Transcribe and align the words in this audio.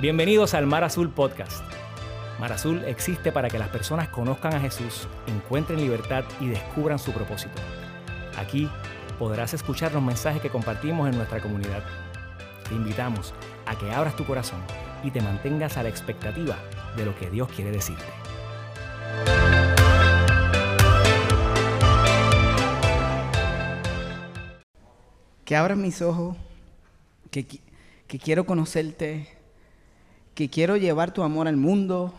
Bienvenidos 0.00 0.54
al 0.54 0.64
Mar 0.64 0.84
Azul 0.84 1.10
Podcast. 1.10 1.64
Mar 2.38 2.52
Azul 2.52 2.84
existe 2.84 3.32
para 3.32 3.48
que 3.48 3.58
las 3.58 3.68
personas 3.68 4.08
conozcan 4.08 4.54
a 4.54 4.60
Jesús, 4.60 5.08
encuentren 5.26 5.80
libertad 5.80 6.22
y 6.40 6.46
descubran 6.46 7.00
su 7.00 7.10
propósito. 7.10 7.60
Aquí 8.38 8.70
podrás 9.18 9.54
escuchar 9.54 9.92
los 9.92 10.00
mensajes 10.00 10.40
que 10.40 10.50
compartimos 10.50 11.08
en 11.08 11.16
nuestra 11.16 11.40
comunidad. 11.40 11.82
Te 12.68 12.76
invitamos 12.76 13.34
a 13.66 13.76
que 13.76 13.90
abras 13.90 14.14
tu 14.14 14.24
corazón 14.24 14.60
y 15.02 15.10
te 15.10 15.20
mantengas 15.20 15.76
a 15.78 15.82
la 15.82 15.88
expectativa 15.88 16.56
de 16.96 17.04
lo 17.04 17.16
que 17.16 17.28
Dios 17.28 17.48
quiere 17.48 17.72
decirte. 17.72 18.04
Que 25.44 25.56
abras 25.56 25.76
mis 25.76 26.00
ojos, 26.02 26.36
que, 27.32 27.44
que 28.06 28.18
quiero 28.20 28.46
conocerte, 28.46 29.37
que 30.38 30.48
quiero 30.48 30.76
llevar 30.76 31.10
tu 31.10 31.24
amor 31.24 31.48
al 31.48 31.56
mundo, 31.56 32.14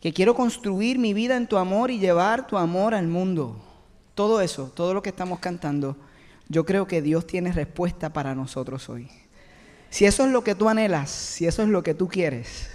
que 0.00 0.14
quiero 0.14 0.34
construir 0.34 0.98
mi 0.98 1.12
vida 1.12 1.36
en 1.36 1.46
tu 1.46 1.58
amor 1.58 1.90
y 1.90 1.98
llevar 1.98 2.46
tu 2.46 2.56
amor 2.56 2.94
al 2.94 3.08
mundo. 3.08 3.60
Todo 4.14 4.40
eso, 4.40 4.72
todo 4.74 4.94
lo 4.94 5.02
que 5.02 5.10
estamos 5.10 5.38
cantando, 5.40 5.98
yo 6.48 6.64
creo 6.64 6.86
que 6.86 7.02
Dios 7.02 7.26
tiene 7.26 7.52
respuesta 7.52 8.14
para 8.14 8.34
nosotros 8.34 8.88
hoy. 8.88 9.10
Si 9.90 10.06
eso 10.06 10.24
es 10.24 10.32
lo 10.32 10.42
que 10.42 10.54
tú 10.54 10.70
anhelas, 10.70 11.10
si 11.10 11.46
eso 11.46 11.62
es 11.62 11.68
lo 11.68 11.82
que 11.82 11.92
tú 11.92 12.08
quieres, 12.08 12.70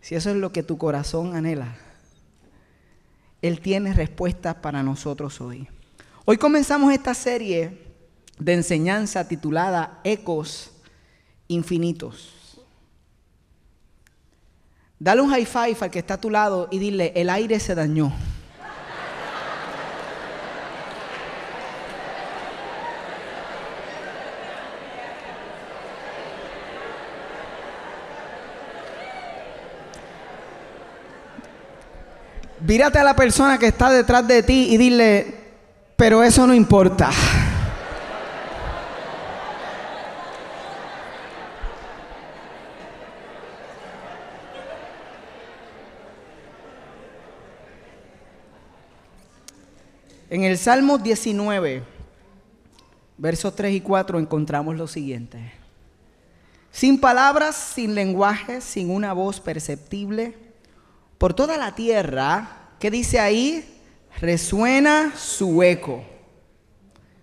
si 0.00 0.14
eso 0.14 0.30
es 0.30 0.36
lo 0.36 0.52
que 0.52 0.62
tu 0.62 0.78
corazón 0.78 1.34
anhela, 1.34 1.76
Él 3.42 3.60
tiene 3.60 3.94
respuesta 3.94 4.62
para 4.62 4.84
nosotros 4.84 5.40
hoy. 5.40 5.66
Hoy 6.24 6.36
comenzamos 6.36 6.92
esta 6.92 7.14
serie 7.14 7.82
de 8.38 8.52
enseñanza 8.52 9.26
titulada 9.26 9.98
Ecos 10.04 10.70
Infinitos. 11.48 12.43
Dale 15.04 15.20
un 15.20 15.28
high 15.28 15.44
five 15.44 15.76
al 15.82 15.90
que 15.90 15.98
está 15.98 16.14
a 16.14 16.16
tu 16.16 16.30
lado 16.30 16.66
y 16.70 16.78
dile, 16.78 17.12
el 17.14 17.28
aire 17.28 17.60
se 17.60 17.74
dañó. 17.74 18.10
Vírate 32.60 32.98
a 32.98 33.04
la 33.04 33.14
persona 33.14 33.58
que 33.58 33.66
está 33.66 33.90
detrás 33.90 34.26
de 34.26 34.42
ti 34.42 34.68
y 34.70 34.78
dile, 34.78 35.34
pero 35.96 36.22
eso 36.22 36.46
no 36.46 36.54
importa. 36.54 37.10
En 50.34 50.42
el 50.42 50.58
Salmo 50.58 50.98
19, 50.98 51.84
versos 53.18 53.54
3 53.54 53.72
y 53.72 53.80
4 53.80 54.18
encontramos 54.18 54.74
lo 54.74 54.88
siguiente. 54.88 55.52
Sin 56.72 56.98
palabras, 56.98 57.54
sin 57.54 57.94
lenguaje, 57.94 58.60
sin 58.60 58.90
una 58.90 59.12
voz 59.12 59.40
perceptible, 59.40 60.36
por 61.18 61.34
toda 61.34 61.56
la 61.56 61.76
tierra, 61.76 62.70
¿qué 62.80 62.90
dice 62.90 63.20
ahí? 63.20 63.80
Resuena 64.20 65.12
su 65.14 65.62
eco. 65.62 66.04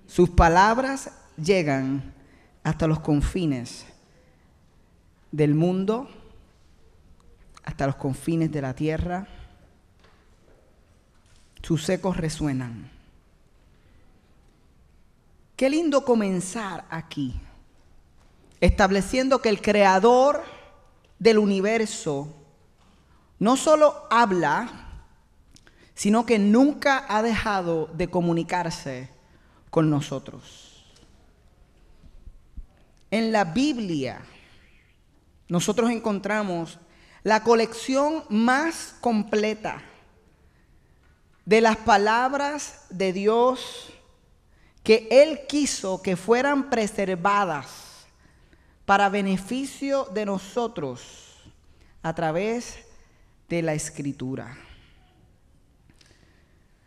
Sus 0.07 0.29
palabras 0.29 1.11
llegan 1.35 2.13
hasta 2.63 2.87
los 2.87 3.01
confines 3.01 3.87
del 5.33 5.53
mundo, 5.53 6.09
hasta 7.65 7.87
los 7.87 7.97
confines 7.97 8.53
de 8.53 8.61
la 8.61 8.73
tierra. 8.73 9.27
Sus 11.61 11.89
ecos 11.89 12.15
resuenan. 12.15 12.90
Qué 15.61 15.69
lindo 15.69 16.03
comenzar 16.03 16.85
aquí, 16.89 17.39
estableciendo 18.61 19.43
que 19.43 19.49
el 19.49 19.61
creador 19.61 20.43
del 21.19 21.37
universo 21.37 22.33
no 23.37 23.55
solo 23.57 24.07
habla, 24.09 25.03
sino 25.93 26.25
que 26.25 26.39
nunca 26.39 27.05
ha 27.07 27.21
dejado 27.21 27.91
de 27.93 28.09
comunicarse 28.09 29.11
con 29.69 29.91
nosotros. 29.91 30.83
En 33.11 33.31
la 33.31 33.43
Biblia 33.43 34.23
nosotros 35.47 35.91
encontramos 35.91 36.79
la 37.21 37.43
colección 37.43 38.23
más 38.29 38.95
completa 38.99 39.79
de 41.45 41.61
las 41.61 41.77
palabras 41.77 42.87
de 42.89 43.13
Dios 43.13 43.90
que 44.83 45.07
Él 45.11 45.41
quiso 45.47 46.01
que 46.01 46.15
fueran 46.15 46.69
preservadas 46.69 47.67
para 48.85 49.09
beneficio 49.09 50.05
de 50.13 50.25
nosotros 50.25 51.37
a 52.01 52.13
través 52.13 52.79
de 53.47 53.61
la 53.61 53.73
escritura. 53.73 54.57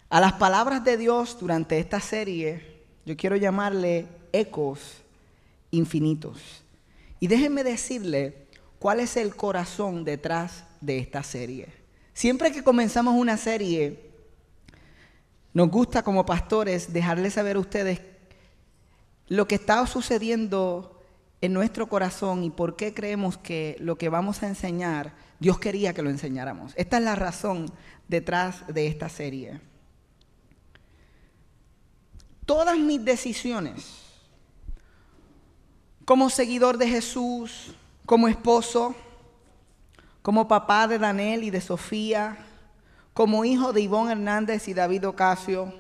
A 0.09 0.21
las 0.21 0.35
palabras 0.35 0.85
de 0.85 0.97
Dios 0.97 1.39
durante 1.39 1.79
esta 1.79 2.01
serie 2.01 2.75
yo 3.05 3.17
quiero 3.17 3.37
llamarle 3.37 4.07
ecos 4.33 4.81
infinitos. 5.71 6.63
Y 7.21 7.27
déjenme 7.27 7.65
decirle 7.65 8.47
cuál 8.79 9.01
es 9.01 9.17
el 9.17 9.35
corazón 9.37 10.05
detrás 10.05 10.65
de 10.81 10.99
esta 10.99 11.23
serie. 11.23 11.69
Siempre 12.13 12.53
que 12.53 12.63
comenzamos 12.63 13.15
una 13.15 13.37
serie, 13.37 14.14
nos 15.55 15.71
gusta 15.71 16.03
como 16.03 16.27
pastores 16.27 16.93
dejarles 16.93 17.35
saber 17.35 17.57
a 17.57 17.61
ustedes 17.61 18.01
lo 19.29 19.49
que 19.49 19.55
está 19.55 19.87
sucediendo 19.87 21.01
en 21.41 21.53
nuestro 21.53 21.89
corazón 21.89 22.43
y 22.43 22.51
por 22.51 22.75
qué 22.77 22.93
creemos 22.93 23.39
que 23.39 23.77
lo 23.79 23.97
que 23.97 24.09
vamos 24.09 24.43
a 24.43 24.49
enseñar, 24.49 25.15
Dios 25.39 25.59
quería 25.59 25.95
que 25.95 26.03
lo 26.03 26.11
enseñáramos. 26.11 26.73
Esta 26.77 26.99
es 26.99 27.05
la 27.05 27.15
razón 27.15 27.71
detrás 28.09 28.67
de 28.67 28.87
esta 28.89 29.09
serie. 29.09 29.61
Todas 32.45 32.77
mis 32.79 33.03
decisiones, 33.05 34.03
como 36.05 36.31
seguidor 36.31 36.79
de 36.79 36.89
Jesús, 36.89 37.75
como 38.05 38.29
esposo, 38.29 38.95
como 40.21 40.49
papá 40.49 40.89
de 40.89 40.99
Daniel 40.99 41.45
y 41.45 41.51
de 41.51 41.61
Sofía, 41.61 42.39
como 43.15 43.45
hijo 43.45 43.73
de 43.73 43.81
Ivonne 43.81 44.13
Hernández 44.13 44.67
y 44.67 44.75
David 44.75 45.07
Ocasio, 45.07 45.73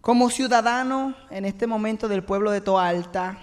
como 0.00 0.28
ciudadano 0.30 1.14
en 1.30 1.44
este 1.44 1.68
momento 1.68 2.08
del 2.08 2.24
pueblo 2.24 2.50
de 2.50 2.60
Toalta, 2.60 3.38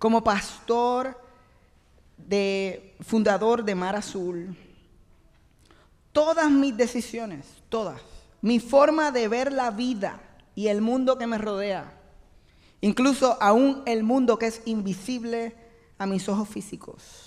como 0.00 0.24
pastor 0.24 1.16
de 2.16 2.96
fundador 3.02 3.64
de 3.64 3.76
Mar 3.76 3.94
Azul, 3.94 4.56
todas 6.10 6.50
mis 6.50 6.76
decisiones, 6.76 7.46
todas, 7.68 8.00
mi 8.42 8.58
forma 8.58 9.12
de 9.12 9.28
ver 9.28 9.52
la 9.52 9.70
vida 9.70 10.20
y 10.56 10.66
el 10.66 10.80
mundo 10.80 11.18
que 11.18 11.28
me 11.28 11.38
rodea, 11.38 12.00
incluso 12.80 13.40
aún 13.40 13.84
el 13.86 14.02
mundo 14.02 14.40
que 14.40 14.46
es 14.46 14.62
invisible 14.64 15.54
a 15.98 16.06
mis 16.06 16.28
ojos 16.28 16.48
físicos. 16.48 17.25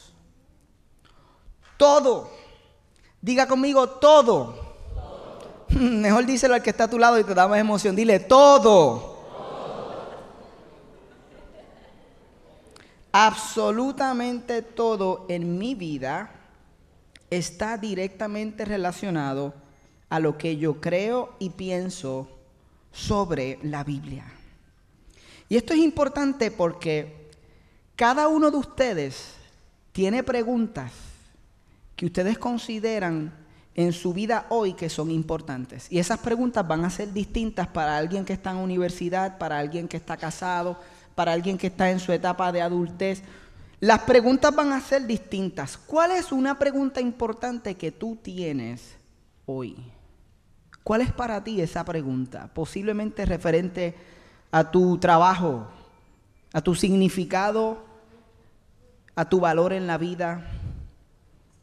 Todo, 1.80 2.30
diga 3.22 3.48
conmigo 3.48 3.88
todo 3.88 4.70
Mejor 5.70 6.26
díselo 6.26 6.56
al 6.56 6.64
que 6.64 6.72
está 6.72 6.86
a 6.86 6.90
tu 6.90 6.98
lado 6.98 7.20
y 7.20 7.24
te 7.24 7.34
da 7.34 7.48
más 7.48 7.60
emoción. 7.60 7.96
Dile 7.96 8.20
todo. 8.20 9.18
Absolutamente 13.12 14.62
todo 14.62 15.26
en 15.30 15.58
mi 15.58 15.74
vida 15.76 16.32
está 17.30 17.78
directamente 17.78 18.66
relacionado 18.66 19.54
a 20.10 20.20
lo 20.20 20.38
que 20.38 20.58
yo 20.58 20.80
creo 20.80 21.36
y 21.40 21.52
pienso 21.52 22.28
sobre 22.92 23.60
la 23.64 23.84
Biblia. 23.84 24.26
Y 25.48 25.58
esto 25.58 25.74
es 25.74 25.80
importante 25.80 26.52
porque 26.52 27.32
cada 27.96 28.28
uno 28.28 28.52
de 28.52 28.58
ustedes 28.58 29.34
tiene 29.92 30.24
preguntas 30.24 30.92
que 32.00 32.06
ustedes 32.06 32.38
consideran 32.38 33.34
en 33.76 33.92
su 33.92 34.14
vida 34.14 34.46
hoy 34.48 34.72
que 34.72 34.88
son 34.88 35.12
importantes. 35.12 35.92
Y 35.92 36.00
esas 36.00 36.20
preguntas 36.20 36.66
van 36.66 36.86
a 36.86 36.90
ser 36.90 37.12
distintas 37.12 37.68
para 37.68 37.98
alguien 37.98 38.24
que 38.24 38.32
está 38.32 38.52
en 38.52 38.58
universidad, 38.60 39.38
para 39.38 39.60
alguien 39.60 39.86
que 39.86 39.98
está 39.98 40.16
casado, 40.16 40.80
para 41.14 41.34
alguien 41.34 41.58
que 41.58 41.68
está 41.68 41.92
en 41.92 42.00
su 42.00 42.14
etapa 42.14 42.54
de 42.54 42.62
adultez. 42.62 43.22
Las 43.82 44.00
preguntas 44.04 44.56
van 44.56 44.72
a 44.72 44.80
ser 44.80 45.06
distintas. 45.08 45.78
¿Cuál 45.78 46.12
es 46.12 46.32
una 46.32 46.58
pregunta 46.58 47.02
importante 47.02 47.76
que 47.76 47.92
tú 47.92 48.16
tienes 48.16 48.96
hoy? 49.46 49.76
¿Cuál 50.82 51.02
es 51.02 51.12
para 51.12 51.44
ti 51.44 51.60
esa 51.60 51.84
pregunta? 51.84 52.50
Posiblemente 52.54 53.26
referente 53.26 53.94
a 54.52 54.72
tu 54.72 54.98
trabajo, 55.00 55.68
a 56.54 56.62
tu 56.62 56.76
significado, 56.76 57.84
a 59.16 59.28
tu 59.28 59.42
valor 59.42 59.74
en 59.74 59.86
la 59.86 59.98
vida. 59.98 60.50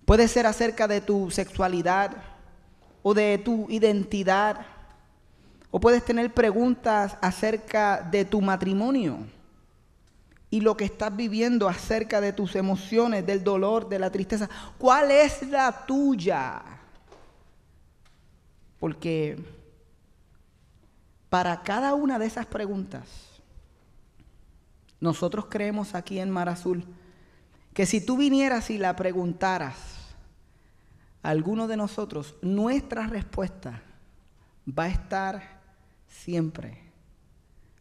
Puede 0.06 0.29
ser 0.29 0.47
acerca 0.47 0.87
de 0.87 1.00
tu 1.00 1.31
sexualidad 1.32 2.12
o 3.03 3.12
de 3.12 3.38
tu 3.38 3.67
identidad. 3.69 4.64
O 5.73 5.81
puedes 5.81 6.05
tener 6.05 6.32
preguntas 6.32 7.19
acerca 7.20 8.00
de 8.00 8.25
tu 8.25 8.41
matrimonio 8.41 9.19
y 10.49 10.61
lo 10.61 10.76
que 10.76 10.85
estás 10.85 11.14
viviendo 11.14 11.69
acerca 11.69 12.20
de 12.20 12.32
tus 12.32 12.55
emociones, 12.55 13.26
del 13.26 13.43
dolor, 13.43 13.88
de 13.88 13.99
la 13.99 14.11
tristeza. 14.11 14.49
¿Cuál 14.79 15.11
es 15.11 15.43
la 15.49 15.85
tuya? 15.87 16.62
Porque 18.79 19.37
para 21.29 21.62
cada 21.62 21.94
una 21.94 22.20
de 22.20 22.26
esas 22.26 22.47
preguntas, 22.47 23.08
nosotros 25.00 25.47
creemos 25.50 25.97
aquí 25.97 26.20
en 26.20 26.31
Mar 26.31 26.49
Azul 26.49 26.85
que 27.75 27.87
si 27.87 28.00
tú 28.00 28.17
vinieras 28.17 28.70
y 28.70 28.79
la 28.79 28.94
preguntaras 28.94 29.95
alguno 31.26 31.67
de 31.67 31.76
nosotros, 31.76 32.37
nuestra 32.40 33.08
respuesta 33.08 33.82
va 34.67 34.84
a 34.84 34.88
estar 34.88 35.61
siempre, 36.06 36.78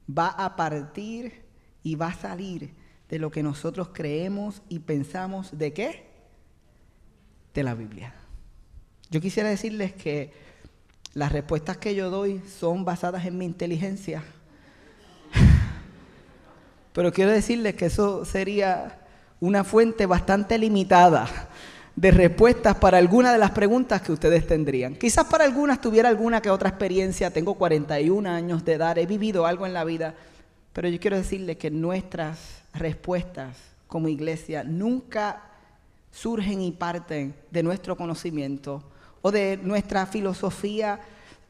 va 0.09 0.29
a 0.29 0.55
partir 0.55 1.43
y 1.83 1.93
va 1.93 2.07
a 2.07 2.15
salir 2.15 2.73
de 3.07 3.19
lo 3.19 3.29
que 3.29 3.43
nosotros 3.43 3.89
creemos 3.93 4.63
y 4.67 4.79
pensamos 4.79 5.55
de 5.59 5.73
qué? 5.73 6.07
De 7.53 7.61
la 7.61 7.75
Biblia. 7.75 8.15
Yo 9.11 9.21
quisiera 9.21 9.49
decirles 9.49 9.93
que 9.93 10.33
las 11.13 11.31
respuestas 11.31 11.77
que 11.77 11.93
yo 11.93 12.09
doy 12.09 12.41
son 12.47 12.83
basadas 12.83 13.25
en 13.25 13.37
mi 13.37 13.45
inteligencia. 13.45 14.23
Pero 16.93 17.13
quiero 17.13 17.29
decirles 17.29 17.75
que 17.75 17.85
eso 17.85 18.25
sería 18.25 19.05
una 19.39 19.63
fuente 19.63 20.07
bastante 20.07 20.57
limitada 20.57 21.27
de 21.95 22.11
respuestas 22.11 22.75
para 22.75 22.97
algunas 22.97 23.31
de 23.31 23.39
las 23.39 23.51
preguntas 23.51 24.01
que 24.01 24.11
ustedes 24.11 24.45
tendrían. 24.45 24.95
Quizás 24.95 25.25
para 25.25 25.45
algunas 25.45 25.79
tuviera 25.79 26.09
alguna 26.09 26.41
que 26.41 26.49
otra 26.49 26.69
experiencia, 26.69 27.31
tengo 27.31 27.55
41 27.55 28.29
años 28.29 28.65
de 28.65 28.73
edad, 28.73 28.97
he 28.97 29.05
vivido 29.05 29.45
algo 29.45 29.65
en 29.65 29.73
la 29.73 29.85
vida, 29.85 30.13
pero 30.73 30.89
yo 30.89 30.99
quiero 30.99 31.15
decirles 31.15 31.57
que 31.57 31.71
nuestras 31.71 32.63
respuestas 32.73 33.57
como 33.87 34.09
iglesia 34.09 34.63
nunca 34.63 35.41
surgen 36.11 36.61
y 36.61 36.71
parten 36.71 37.33
de 37.49 37.63
nuestro 37.63 37.95
conocimiento 37.95 38.83
o 39.21 39.31
de 39.31 39.57
nuestra 39.63 40.05
filosofía 40.05 40.99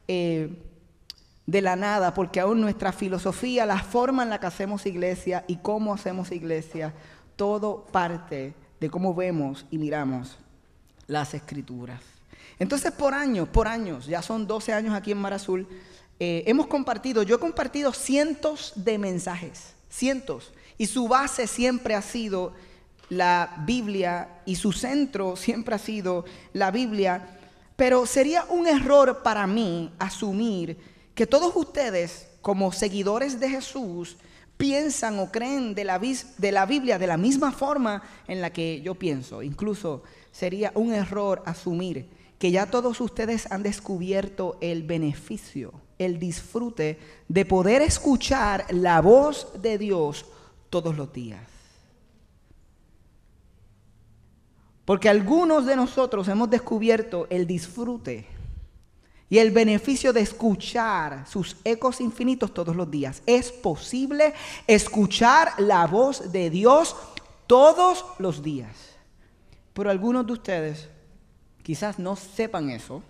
eh, 0.06 0.62
de 1.44 1.62
la 1.62 1.76
nada, 1.76 2.14
porque 2.14 2.40
aún 2.40 2.60
nuestra 2.60 2.92
filosofía, 2.92 3.66
la 3.66 3.80
forma 3.80 4.22
en 4.22 4.30
la 4.30 4.40
que 4.40 4.46
hacemos 4.46 4.86
iglesia 4.86 5.44
y 5.46 5.56
cómo 5.56 5.94
hacemos 5.94 6.30
iglesia, 6.32 6.92
todo 7.36 7.86
parte 7.86 8.54
de 8.80 8.90
cómo 8.90 9.14
vemos 9.14 9.66
y 9.70 9.78
miramos 9.78 10.38
las 11.06 11.34
escrituras. 11.34 12.00
Entonces, 12.58 12.92
por 12.92 13.14
años, 13.14 13.48
por 13.48 13.68
años, 13.68 14.06
ya 14.06 14.22
son 14.22 14.46
12 14.46 14.72
años 14.72 14.94
aquí 14.94 15.12
en 15.12 15.18
Mar 15.18 15.32
Azul, 15.32 15.66
eh, 16.18 16.44
hemos 16.46 16.66
compartido, 16.66 17.22
yo 17.22 17.36
he 17.36 17.40
compartido 17.40 17.92
cientos 17.92 18.72
de 18.76 18.98
mensajes, 18.98 19.74
cientos, 19.90 20.52
y 20.78 20.86
su 20.86 21.08
base 21.08 21.46
siempre 21.46 21.94
ha 21.94 22.02
sido 22.02 22.54
la 23.08 23.62
Biblia 23.66 24.40
y 24.46 24.56
su 24.56 24.72
centro 24.72 25.36
siempre 25.36 25.74
ha 25.74 25.78
sido 25.78 26.24
la 26.52 26.70
Biblia 26.70 27.36
pero 27.76 28.06
sería 28.06 28.44
un 28.48 28.66
error 28.66 29.22
para 29.22 29.46
mí 29.46 29.92
asumir 29.98 30.78
que 31.14 31.26
todos 31.26 31.54
ustedes, 31.54 32.28
como 32.40 32.72
seguidores 32.72 33.38
de 33.38 33.50
Jesús, 33.50 34.16
piensan 34.56 35.18
o 35.18 35.30
creen 35.30 35.74
de 35.74 35.84
la, 35.84 35.98
de 35.98 36.52
la 36.52 36.66
Biblia 36.66 36.98
de 36.98 37.06
la 37.06 37.16
misma 37.16 37.52
forma 37.52 38.02
en 38.26 38.40
la 38.40 38.50
que 38.50 38.80
yo 38.80 38.94
pienso. 38.94 39.42
Incluso 39.42 40.02
sería 40.32 40.72
un 40.74 40.92
error 40.92 41.42
asumir 41.46 42.08
que 42.38 42.50
ya 42.50 42.66
todos 42.66 43.00
ustedes 43.00 43.50
han 43.50 43.62
descubierto 43.62 44.58
el 44.60 44.82
beneficio, 44.82 45.72
el 45.98 46.18
disfrute 46.18 46.98
de 47.28 47.44
poder 47.44 47.82
escuchar 47.82 48.66
la 48.70 49.00
voz 49.00 49.48
de 49.60 49.78
Dios 49.78 50.26
todos 50.70 50.96
los 50.96 51.12
días. 51.12 51.40
Porque 54.84 55.08
algunos 55.08 55.66
de 55.66 55.74
nosotros 55.74 56.28
hemos 56.28 56.48
descubierto 56.48 57.26
el 57.30 57.46
disfrute 57.46 58.35
y 59.28 59.38
el 59.38 59.50
beneficio 59.50 60.12
de 60.12 60.20
escuchar 60.20 61.26
sus 61.26 61.56
ecos 61.64 62.00
infinitos 62.00 62.54
todos 62.54 62.76
los 62.76 62.90
días. 62.90 63.22
Es 63.26 63.50
posible 63.50 64.34
escuchar 64.66 65.52
la 65.58 65.86
voz 65.86 66.30
de 66.30 66.48
Dios 66.48 66.94
todos 67.46 68.04
los 68.18 68.42
días. 68.42 68.96
Pero 69.72 69.90
algunos 69.90 70.26
de 70.26 70.32
ustedes 70.32 70.88
quizás 71.62 71.98
no 71.98 72.14
sepan 72.14 72.70
eso 72.70 73.02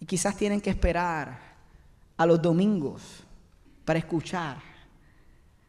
y 0.00 0.06
quizás 0.06 0.36
tienen 0.36 0.60
que 0.60 0.70
esperar 0.70 1.38
a 2.16 2.26
los 2.26 2.42
domingos 2.42 3.02
para 3.84 3.98
escuchar 3.98 4.58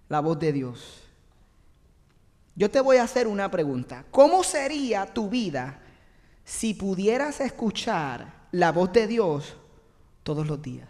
la 0.10 0.20
voz 0.22 0.40
de 0.40 0.52
Dios. 0.52 1.04
Yo 2.56 2.72
te 2.72 2.82
voy 2.82 2.98
a 2.98 3.04
hacer 3.04 3.28
una 3.28 3.52
pregunta. 3.52 4.04
¿Cómo 4.10 4.44
sería 4.44 5.06
tu 5.14 5.30
vida 5.30 5.80
si 6.44 6.74
pudieras 6.74 7.40
escuchar 7.40 8.47
la 8.52 8.72
voz 8.72 8.94
de 8.94 9.08
Dios 9.08 9.56
todos 10.24 10.48
los 10.48 10.62
días? 10.62 10.88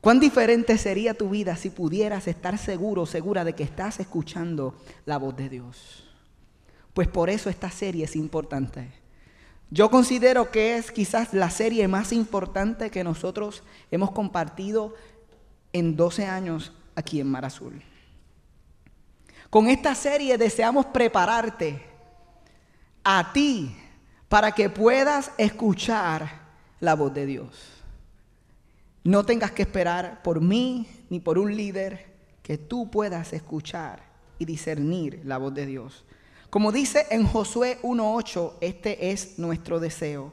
¿Cuán 0.00 0.18
diferente 0.18 0.78
sería 0.78 1.14
tu 1.14 1.30
vida 1.30 1.54
si 1.54 1.70
pudieras 1.70 2.26
estar 2.26 2.58
seguro, 2.58 3.06
segura 3.06 3.44
de 3.44 3.54
que 3.54 3.62
estás 3.62 4.00
escuchando 4.00 4.74
la 5.06 5.16
voz 5.16 5.36
de 5.36 5.48
Dios? 5.48 6.04
Pues 6.92 7.06
por 7.06 7.30
eso 7.30 7.48
esta 7.48 7.70
serie 7.70 8.04
es 8.04 8.16
importante. 8.16 8.90
Yo 9.70 9.90
considero 9.90 10.50
que 10.50 10.76
es 10.76 10.90
quizás 10.90 11.32
la 11.32 11.50
serie 11.50 11.86
más 11.86 12.12
importante 12.12 12.90
que 12.90 13.04
nosotros 13.04 13.62
hemos 13.90 14.10
compartido 14.10 14.94
en 15.72 15.96
12 15.96 16.26
años 16.26 16.72
aquí 16.94 17.20
en 17.20 17.28
Mar 17.28 17.44
Azul. 17.44 17.80
Con 19.50 19.68
esta 19.68 19.94
serie 19.94 20.36
deseamos 20.36 20.86
prepararte 20.86 21.82
a 23.04 23.32
ti 23.32 23.76
para 24.32 24.52
que 24.52 24.70
puedas 24.70 25.30
escuchar 25.36 26.40
la 26.80 26.94
voz 26.94 27.12
de 27.12 27.26
Dios. 27.26 27.82
No 29.04 29.26
tengas 29.26 29.50
que 29.50 29.60
esperar 29.60 30.22
por 30.22 30.40
mí 30.40 30.88
ni 31.10 31.20
por 31.20 31.38
un 31.38 31.54
líder 31.54 32.06
que 32.42 32.56
tú 32.56 32.90
puedas 32.90 33.34
escuchar 33.34 34.02
y 34.38 34.46
discernir 34.46 35.20
la 35.26 35.36
voz 35.36 35.52
de 35.52 35.66
Dios. 35.66 36.06
Como 36.48 36.72
dice 36.72 37.06
en 37.10 37.26
Josué 37.26 37.78
1.8, 37.82 38.54
este 38.62 39.10
es 39.10 39.38
nuestro 39.38 39.80
deseo. 39.80 40.32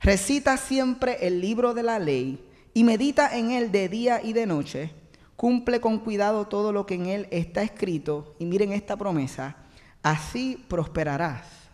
Recita 0.00 0.56
siempre 0.56 1.18
el 1.26 1.42
libro 1.42 1.74
de 1.74 1.82
la 1.82 1.98
ley 1.98 2.48
y 2.72 2.82
medita 2.82 3.36
en 3.36 3.50
él 3.50 3.72
de 3.72 3.90
día 3.90 4.22
y 4.24 4.32
de 4.32 4.46
noche 4.46 4.90
Cumple 5.36 5.82
con 5.82 5.98
cuidado 5.98 6.46
todo 6.46 6.72
lo 6.72 6.86
que 6.86 6.94
en 6.94 7.04
él 7.04 7.28
está 7.30 7.62
escrito 7.62 8.34
y 8.38 8.46
miren 8.46 8.72
esta 8.72 8.96
promesa, 8.96 9.54
así 10.02 10.64
prosperarás 10.66 11.65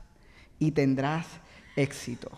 y 0.63 0.71
tendrás 0.71 1.27
éxito. 1.75 2.31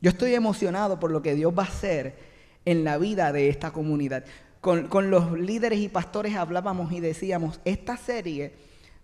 Yo 0.00 0.10
estoy 0.10 0.34
emocionado 0.34 1.00
por 1.00 1.10
lo 1.10 1.22
que 1.22 1.34
Dios 1.34 1.52
va 1.58 1.64
a 1.64 1.66
hacer 1.66 2.16
en 2.64 2.84
la 2.84 2.98
vida 2.98 3.32
de 3.32 3.48
esta 3.48 3.72
comunidad. 3.72 4.24
Con, 4.60 4.86
con 4.86 5.10
los 5.10 5.32
líderes 5.32 5.80
y 5.80 5.88
pastores 5.88 6.36
hablábamos 6.36 6.92
y 6.92 7.00
decíamos, 7.00 7.58
esta 7.64 7.96
serie 7.96 8.52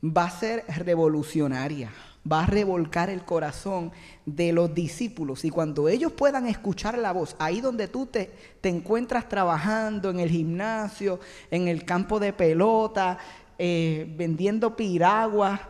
va 0.04 0.26
a 0.26 0.30
ser 0.30 0.64
revolucionaria 0.68 1.90
va 2.30 2.44
a 2.44 2.46
revolcar 2.46 3.10
el 3.10 3.22
corazón 3.22 3.92
de 4.24 4.54
los 4.54 4.74
discípulos. 4.74 5.44
Y 5.44 5.50
cuando 5.50 5.90
ellos 5.90 6.10
puedan 6.10 6.46
escuchar 6.46 6.96
la 6.96 7.12
voz, 7.12 7.36
ahí 7.38 7.60
donde 7.60 7.86
tú 7.86 8.06
te, 8.06 8.30
te 8.62 8.70
encuentras 8.70 9.28
trabajando, 9.28 10.08
en 10.08 10.20
el 10.20 10.30
gimnasio, 10.30 11.20
en 11.50 11.68
el 11.68 11.84
campo 11.84 12.18
de 12.20 12.32
pelota, 12.32 13.18
eh, 13.58 14.10
vendiendo 14.16 14.74
piraguas. 14.74 15.60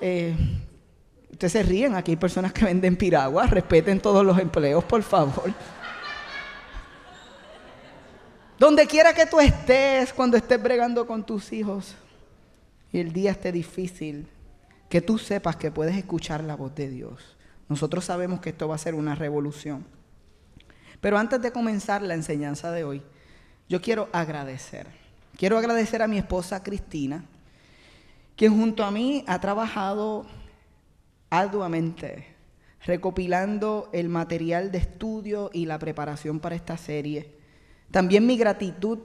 Eh, 0.00 0.34
ustedes 1.38 1.52
se 1.52 1.62
ríen, 1.62 1.94
aquí 1.94 2.10
hay 2.10 2.16
personas 2.16 2.52
que 2.52 2.64
venden 2.64 2.96
piraguas, 2.96 3.48
respeten 3.48 4.00
todos 4.00 4.26
los 4.26 4.36
empleos, 4.40 4.82
por 4.82 5.04
favor. 5.04 5.54
Donde 8.58 8.88
quiera 8.88 9.14
que 9.14 9.24
tú 9.24 9.38
estés, 9.38 10.12
cuando 10.12 10.36
estés 10.36 10.60
bregando 10.60 11.06
con 11.06 11.24
tus 11.24 11.52
hijos 11.52 11.94
y 12.90 12.98
el 12.98 13.12
día 13.12 13.30
esté 13.30 13.52
difícil, 13.52 14.26
que 14.88 15.00
tú 15.00 15.16
sepas 15.16 15.54
que 15.54 15.70
puedes 15.70 15.96
escuchar 15.96 16.42
la 16.42 16.56
voz 16.56 16.74
de 16.74 16.88
Dios. 16.88 17.36
Nosotros 17.68 18.04
sabemos 18.04 18.40
que 18.40 18.50
esto 18.50 18.66
va 18.66 18.74
a 18.74 18.78
ser 18.78 18.96
una 18.96 19.14
revolución. 19.14 19.86
Pero 21.00 21.18
antes 21.18 21.40
de 21.40 21.52
comenzar 21.52 22.02
la 22.02 22.14
enseñanza 22.14 22.72
de 22.72 22.82
hoy, 22.82 23.00
yo 23.68 23.80
quiero 23.80 24.08
agradecer. 24.10 24.88
Quiero 25.36 25.56
agradecer 25.56 26.02
a 26.02 26.08
mi 26.08 26.18
esposa 26.18 26.64
Cristina, 26.64 27.24
quien 28.34 28.58
junto 28.58 28.82
a 28.82 28.90
mí 28.90 29.22
ha 29.28 29.40
trabajado 29.40 30.26
arduamente 31.30 32.38
recopilando 32.84 33.88
el 33.92 34.08
material 34.08 34.70
de 34.70 34.78
estudio 34.78 35.50
y 35.52 35.66
la 35.66 35.78
preparación 35.78 36.40
para 36.40 36.54
esta 36.54 36.76
serie. 36.76 37.34
También 37.90 38.26
mi 38.26 38.36
gratitud 38.36 38.98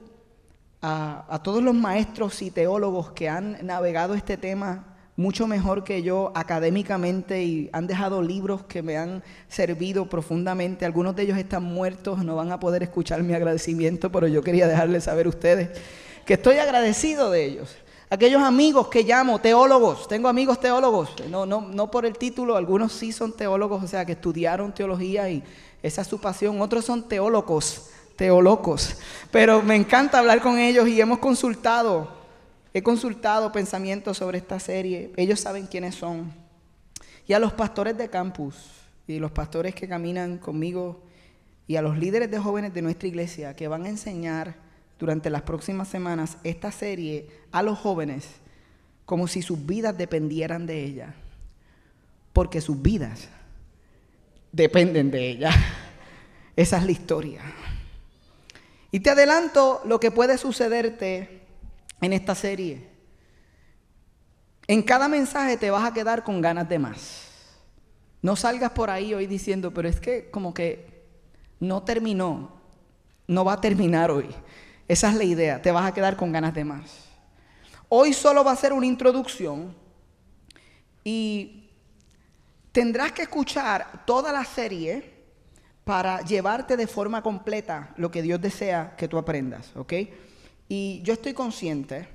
a, 0.81 1.25
a 1.27 1.41
todos 1.43 1.63
los 1.63 1.73
maestros 1.73 2.41
y 2.41 2.51
teólogos 2.51 3.11
que 3.11 3.29
han 3.29 3.57
navegado 3.65 4.13
este 4.13 4.37
tema 4.37 4.93
mucho 5.15 5.45
mejor 5.47 5.83
que 5.83 6.01
yo 6.01 6.31
académicamente 6.35 7.43
y 7.43 7.69
han 7.71 7.85
dejado 7.85 8.21
libros 8.21 8.63
que 8.63 8.81
me 8.81 8.97
han 8.97 9.23
servido 9.47 10.09
profundamente. 10.09 10.85
Algunos 10.85 11.15
de 11.15 11.23
ellos 11.23 11.37
están 11.37 11.63
muertos, 11.63 12.23
no 12.23 12.35
van 12.35 12.51
a 12.51 12.59
poder 12.59 12.83
escuchar 12.83 13.21
mi 13.21 13.33
agradecimiento, 13.33 14.11
pero 14.11 14.27
yo 14.27 14.41
quería 14.41 14.67
dejarles 14.67 15.03
saber 15.03 15.27
a 15.27 15.29
ustedes 15.29 15.69
que 16.25 16.33
estoy 16.33 16.57
agradecido 16.57 17.29
de 17.29 17.45
ellos. 17.45 17.75
Aquellos 18.13 18.43
amigos 18.43 18.89
que 18.89 19.01
llamo 19.01 19.39
teólogos, 19.39 20.07
tengo 20.07 20.27
amigos 20.27 20.59
teólogos, 20.59 21.15
no, 21.31 21.47
no, 21.47 21.61
no 21.61 21.89
por 21.89 22.05
el 22.05 22.15
título, 22.15 22.55
algunos 22.55 22.91
sí 22.91 23.11
son 23.11 23.33
teólogos, 23.33 23.83
o 23.83 23.87
sea, 23.87 24.05
que 24.05 24.11
estudiaron 24.11 24.71
teología 24.71 25.27
y 25.31 25.43
esa 25.81 26.01
es 26.03 26.07
su 26.07 26.21
pasión, 26.21 26.61
otros 26.61 26.85
son 26.85 27.07
teólogos, 27.07 27.89
teólogos, 28.15 28.97
pero 29.31 29.63
me 29.63 29.75
encanta 29.75 30.19
hablar 30.19 30.41
con 30.41 30.59
ellos 30.59 30.87
y 30.87 31.01
hemos 31.01 31.17
consultado 31.17 32.21
He 32.75 32.83
consultado 32.83 33.51
pensamientos 33.51 34.17
sobre 34.17 34.37
esta 34.39 34.59
serie, 34.59 35.11
ellos 35.15 35.39
saben 35.39 35.65
quiénes 35.65 35.95
son. 35.95 36.31
Y 37.27 37.33
a 37.33 37.39
los 37.39 37.53
pastores 37.53 37.97
de 37.97 38.09
campus 38.09 38.55
y 39.07 39.17
los 39.17 39.31
pastores 39.31 39.73
que 39.73 39.87
caminan 39.87 40.37
conmigo 40.37 41.01
y 41.67 41.77
a 41.77 41.81
los 41.81 41.97
líderes 41.97 42.29
de 42.29 42.37
jóvenes 42.37 42.75
de 42.75 42.83
nuestra 42.83 43.07
iglesia 43.07 43.55
que 43.55 43.67
van 43.67 43.85
a 43.85 43.89
enseñar 43.89 44.62
durante 45.03 45.29
las 45.29 45.41
próximas 45.41 45.89
semanas 45.89 46.37
esta 46.45 46.71
serie 46.71 47.27
a 47.51 47.61
los 47.61 47.77
jóvenes 47.77 48.25
como 49.03 49.27
si 49.27 49.41
sus 49.41 49.65
vidas 49.65 49.97
dependieran 49.97 50.65
de 50.65 50.81
ella. 50.81 51.13
Porque 52.31 52.61
sus 52.61 52.81
vidas 52.81 53.27
dependen 54.53 55.11
de 55.11 55.29
ella. 55.29 55.51
Esa 56.55 56.77
es 56.77 56.85
la 56.85 56.91
historia. 56.93 57.41
Y 58.91 59.01
te 59.01 59.09
adelanto 59.09 59.81
lo 59.83 59.99
que 59.99 60.09
puede 60.09 60.37
sucederte 60.37 61.41
en 61.99 62.13
esta 62.13 62.33
serie. 62.33 62.87
En 64.67 64.83
cada 64.83 65.09
mensaje 65.09 65.57
te 65.57 65.69
vas 65.69 65.83
a 65.83 65.93
quedar 65.93 66.23
con 66.23 66.39
ganas 66.39 66.69
de 66.69 66.79
más. 66.79 67.27
No 68.21 68.37
salgas 68.37 68.71
por 68.71 68.89
ahí 68.89 69.13
hoy 69.13 69.27
diciendo, 69.27 69.73
pero 69.73 69.89
es 69.89 69.99
que 69.99 70.29
como 70.31 70.53
que 70.53 71.03
no 71.59 71.83
terminó, 71.83 72.53
no 73.27 73.43
va 73.43 73.53
a 73.53 73.61
terminar 73.61 74.09
hoy. 74.09 74.29
Esa 74.93 75.09
es 75.09 75.15
la 75.15 75.23
idea, 75.23 75.59
te 75.59 75.71
vas 75.71 75.87
a 75.87 75.91
quedar 75.91 76.15
con 76.15 76.31
ganas 76.31 76.53
de 76.53 76.63
más. 76.63 76.83
Hoy 77.89 78.13
solo 78.13 78.43
va 78.43 78.51
a 78.51 78.55
ser 78.55 78.73
una 78.73 78.85
introducción 78.85 79.75
y 81.03 81.67
tendrás 82.71 83.11
que 83.11 83.23
escuchar 83.23 84.05
toda 84.05 84.31
la 84.31 84.45
serie 84.45 85.15
para 85.83 86.21
llevarte 86.21 86.77
de 86.77 86.85
forma 86.85 87.23
completa 87.23 87.91
lo 87.97 88.11
que 88.11 88.21
Dios 88.21 88.39
desea 88.39 88.93
que 88.95 89.07
tú 89.07 89.17
aprendas, 89.17 89.75
¿ok? 89.75 89.93
Y 90.69 91.01
yo 91.01 91.13
estoy 91.13 91.33
consciente 91.33 92.07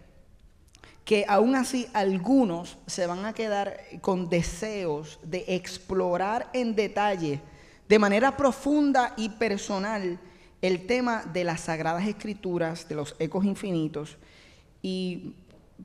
que 1.05 1.25
aún 1.27 1.57
así 1.57 1.89
algunos 1.93 2.79
se 2.87 3.09
van 3.09 3.25
a 3.25 3.33
quedar 3.33 3.77
con 4.01 4.29
deseos 4.29 5.19
de 5.25 5.45
explorar 5.49 6.49
en 6.53 6.77
detalle, 6.77 7.41
de 7.89 7.99
manera 7.99 8.37
profunda 8.37 9.15
y 9.17 9.31
personal, 9.31 10.21
el 10.63 10.87
tema 10.87 11.25
de 11.25 11.45
las 11.45 11.63
sagradas 11.63 12.07
escrituras, 12.07 12.89
de 12.89 12.95
los 12.95 13.15
ecos 13.19 13.45
infinitos. 13.45 14.17
Y 14.83 15.35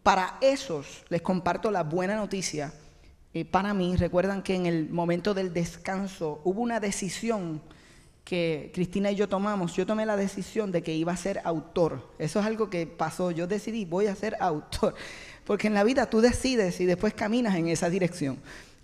para 0.01 0.37
esos 0.41 1.03
les 1.09 1.21
comparto 1.21 1.71
la 1.71 1.83
buena 1.83 2.15
noticia. 2.15 2.73
Eh, 3.33 3.45
para 3.45 3.73
mí, 3.73 3.95
recuerdan 3.95 4.43
que 4.43 4.55
en 4.55 4.65
el 4.65 4.89
momento 4.89 5.33
del 5.33 5.53
descanso 5.53 6.41
hubo 6.43 6.61
una 6.61 6.79
decisión 6.79 7.61
que 8.23 8.71
Cristina 8.73 9.11
y 9.11 9.15
yo 9.15 9.27
tomamos, 9.27 9.75
yo 9.75 9.85
tomé 9.85 10.05
la 10.05 10.15
decisión 10.15 10.71
de 10.71 10.81
que 10.81 10.93
iba 10.93 11.11
a 11.11 11.17
ser 11.17 11.41
autor. 11.43 12.09
Eso 12.19 12.39
es 12.39 12.45
algo 12.45 12.69
que 12.69 12.87
pasó. 12.87 13.31
Yo 13.31 13.47
decidí, 13.47 13.85
voy 13.85 14.07
a 14.07 14.15
ser 14.15 14.37
autor. 14.39 14.95
Porque 15.45 15.67
en 15.67 15.73
la 15.73 15.83
vida 15.83 16.09
tú 16.09 16.21
decides 16.21 16.79
y 16.79 16.85
después 16.85 17.13
caminas 17.13 17.55
en 17.55 17.67
esa 17.67 17.89
dirección. 17.89 18.37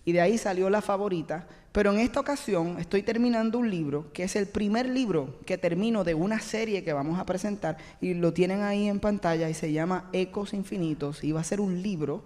Y 0.09 0.11
de 0.11 0.21
ahí 0.21 0.39
salió 0.39 0.71
la 0.71 0.81
favorita. 0.81 1.45
Pero 1.71 1.93
en 1.93 1.99
esta 1.99 2.19
ocasión 2.19 2.79
estoy 2.79 3.03
terminando 3.03 3.59
un 3.59 3.69
libro, 3.69 4.11
que 4.11 4.23
es 4.23 4.35
el 4.35 4.47
primer 4.47 4.89
libro 4.89 5.39
que 5.45 5.59
termino 5.59 6.03
de 6.03 6.15
una 6.15 6.39
serie 6.39 6.83
que 6.83 6.93
vamos 6.93 7.19
a 7.19 7.27
presentar. 7.27 7.77
Y 8.01 8.15
lo 8.15 8.33
tienen 8.33 8.63
ahí 8.63 8.87
en 8.87 8.99
pantalla 8.99 9.47
y 9.51 9.53
se 9.53 9.71
llama 9.71 10.09
Ecos 10.11 10.55
Infinitos. 10.55 11.23
Y 11.23 11.31
va 11.31 11.41
a 11.41 11.43
ser 11.43 11.61
un 11.61 11.83
libro 11.83 12.23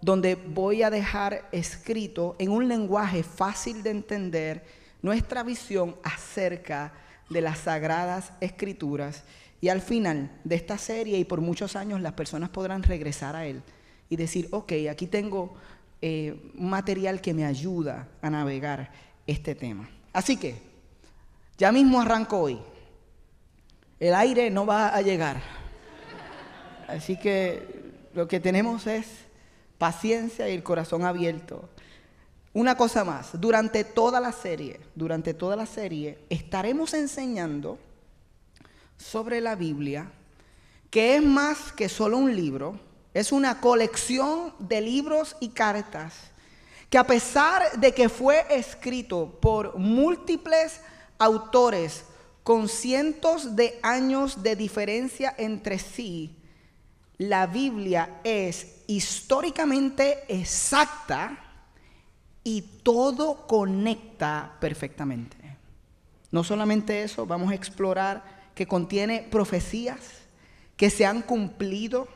donde 0.00 0.34
voy 0.34 0.82
a 0.82 0.90
dejar 0.90 1.48
escrito 1.52 2.34
en 2.40 2.50
un 2.50 2.66
lenguaje 2.66 3.22
fácil 3.22 3.84
de 3.84 3.90
entender 3.90 4.64
nuestra 5.00 5.44
visión 5.44 5.94
acerca 6.02 6.92
de 7.30 7.40
las 7.40 7.60
sagradas 7.60 8.32
escrituras. 8.40 9.22
Y 9.60 9.68
al 9.68 9.80
final 9.80 10.32
de 10.42 10.56
esta 10.56 10.76
serie 10.76 11.20
y 11.20 11.24
por 11.24 11.40
muchos 11.40 11.76
años 11.76 12.00
las 12.00 12.14
personas 12.14 12.48
podrán 12.48 12.82
regresar 12.82 13.36
a 13.36 13.46
él 13.46 13.62
y 14.08 14.16
decir, 14.16 14.48
ok, 14.50 14.72
aquí 14.90 15.06
tengo 15.06 15.54
eh, 16.00 16.52
material 16.54 17.20
que 17.20 17.34
me 17.34 17.44
ayuda 17.44 18.08
a 18.22 18.30
navegar 18.30 18.90
este 19.26 19.54
tema. 19.54 19.88
Así 20.12 20.36
que, 20.36 20.56
ya 21.58 21.72
mismo 21.72 22.00
arranco 22.00 22.38
hoy. 22.38 22.58
El 23.98 24.14
aire 24.14 24.50
no 24.50 24.66
va 24.66 24.88
a 24.88 25.00
llegar. 25.02 25.40
Así 26.88 27.18
que 27.18 27.92
lo 28.14 28.28
que 28.28 28.40
tenemos 28.40 28.86
es 28.86 29.06
paciencia 29.78 30.48
y 30.48 30.54
el 30.54 30.62
corazón 30.62 31.04
abierto 31.04 31.68
una 32.56 32.74
cosa 32.74 33.04
más, 33.04 33.38
durante 33.38 33.84
toda 33.84 34.18
la 34.18 34.32
serie, 34.32 34.80
durante 34.94 35.34
toda 35.34 35.56
la 35.56 35.66
serie, 35.66 36.20
estaremos 36.30 36.94
enseñando 36.94 37.78
sobre 38.96 39.42
la 39.42 39.56
Biblia, 39.56 40.10
que 40.88 41.16
es 41.16 41.22
más 41.22 41.70
que 41.72 41.90
solo 41.90 42.16
un 42.16 42.34
libro, 42.34 42.80
es 43.16 43.32
una 43.32 43.62
colección 43.62 44.52
de 44.58 44.82
libros 44.82 45.36
y 45.40 45.48
cartas, 45.48 46.12
que 46.90 46.98
a 46.98 47.06
pesar 47.06 47.80
de 47.80 47.92
que 47.92 48.10
fue 48.10 48.44
escrito 48.50 49.38
por 49.40 49.78
múltiples 49.78 50.82
autores 51.16 52.04
con 52.42 52.68
cientos 52.68 53.56
de 53.56 53.80
años 53.82 54.42
de 54.42 54.54
diferencia 54.54 55.34
entre 55.38 55.78
sí, 55.78 56.36
la 57.16 57.46
Biblia 57.46 58.20
es 58.22 58.82
históricamente 58.86 60.22
exacta 60.28 61.38
y 62.44 62.60
todo 62.82 63.46
conecta 63.46 64.58
perfectamente. 64.60 65.38
No 66.30 66.44
solamente 66.44 67.02
eso, 67.02 67.24
vamos 67.24 67.50
a 67.50 67.54
explorar 67.54 68.50
que 68.54 68.66
contiene 68.66 69.26
profecías 69.30 70.00
que 70.76 70.90
se 70.90 71.06
han 71.06 71.22
cumplido 71.22 72.08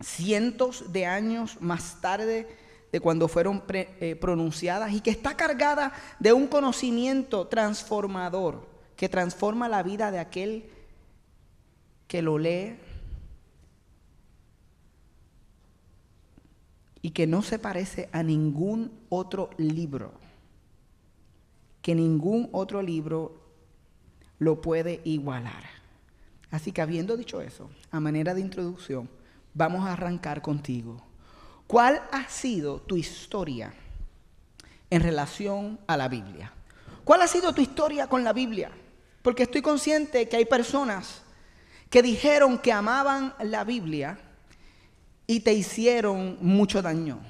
cientos 0.00 0.92
de 0.92 1.06
años 1.06 1.58
más 1.60 2.00
tarde 2.00 2.46
de 2.92 3.00
cuando 3.00 3.28
fueron 3.28 3.62
eh, 3.68 4.16
pronunciadas 4.20 4.92
y 4.92 5.00
que 5.00 5.10
está 5.10 5.36
cargada 5.36 5.92
de 6.18 6.32
un 6.32 6.46
conocimiento 6.46 7.46
transformador 7.46 8.66
que 8.96 9.08
transforma 9.08 9.68
la 9.68 9.82
vida 9.82 10.10
de 10.10 10.18
aquel 10.18 10.70
que 12.06 12.22
lo 12.22 12.38
lee 12.38 12.76
y 17.02 17.10
que 17.10 17.26
no 17.26 17.42
se 17.42 17.58
parece 17.58 18.08
a 18.12 18.22
ningún 18.22 18.90
otro 19.08 19.50
libro, 19.56 20.12
que 21.82 21.94
ningún 21.94 22.48
otro 22.52 22.82
libro 22.82 23.40
lo 24.38 24.60
puede 24.60 25.00
igualar. 25.04 25.64
Así 26.50 26.72
que 26.72 26.80
habiendo 26.80 27.16
dicho 27.16 27.40
eso, 27.40 27.70
a 27.90 28.00
manera 28.00 28.34
de 28.34 28.40
introducción, 28.40 29.08
vamos 29.54 29.86
a 29.86 29.92
arrancar 29.92 30.42
contigo. 30.42 31.02
¿Cuál 31.66 32.02
ha 32.12 32.28
sido 32.28 32.80
tu 32.80 32.96
historia 32.96 33.74
en 34.90 35.02
relación 35.02 35.78
a 35.86 35.96
la 35.96 36.08
Biblia? 36.08 36.52
¿Cuál 37.04 37.22
ha 37.22 37.28
sido 37.28 37.52
tu 37.52 37.60
historia 37.60 38.06
con 38.06 38.24
la 38.24 38.32
Biblia? 38.32 38.70
Porque 39.22 39.42
estoy 39.42 39.62
consciente 39.62 40.28
que 40.28 40.36
hay 40.36 40.44
personas 40.44 41.22
que 41.90 42.02
dijeron 42.02 42.58
que 42.58 42.72
amaban 42.72 43.34
la 43.40 43.64
Biblia, 43.64 44.18
y 45.30 45.40
te 45.40 45.52
hicieron 45.52 46.38
mucho 46.40 46.82
daño. 46.82 47.20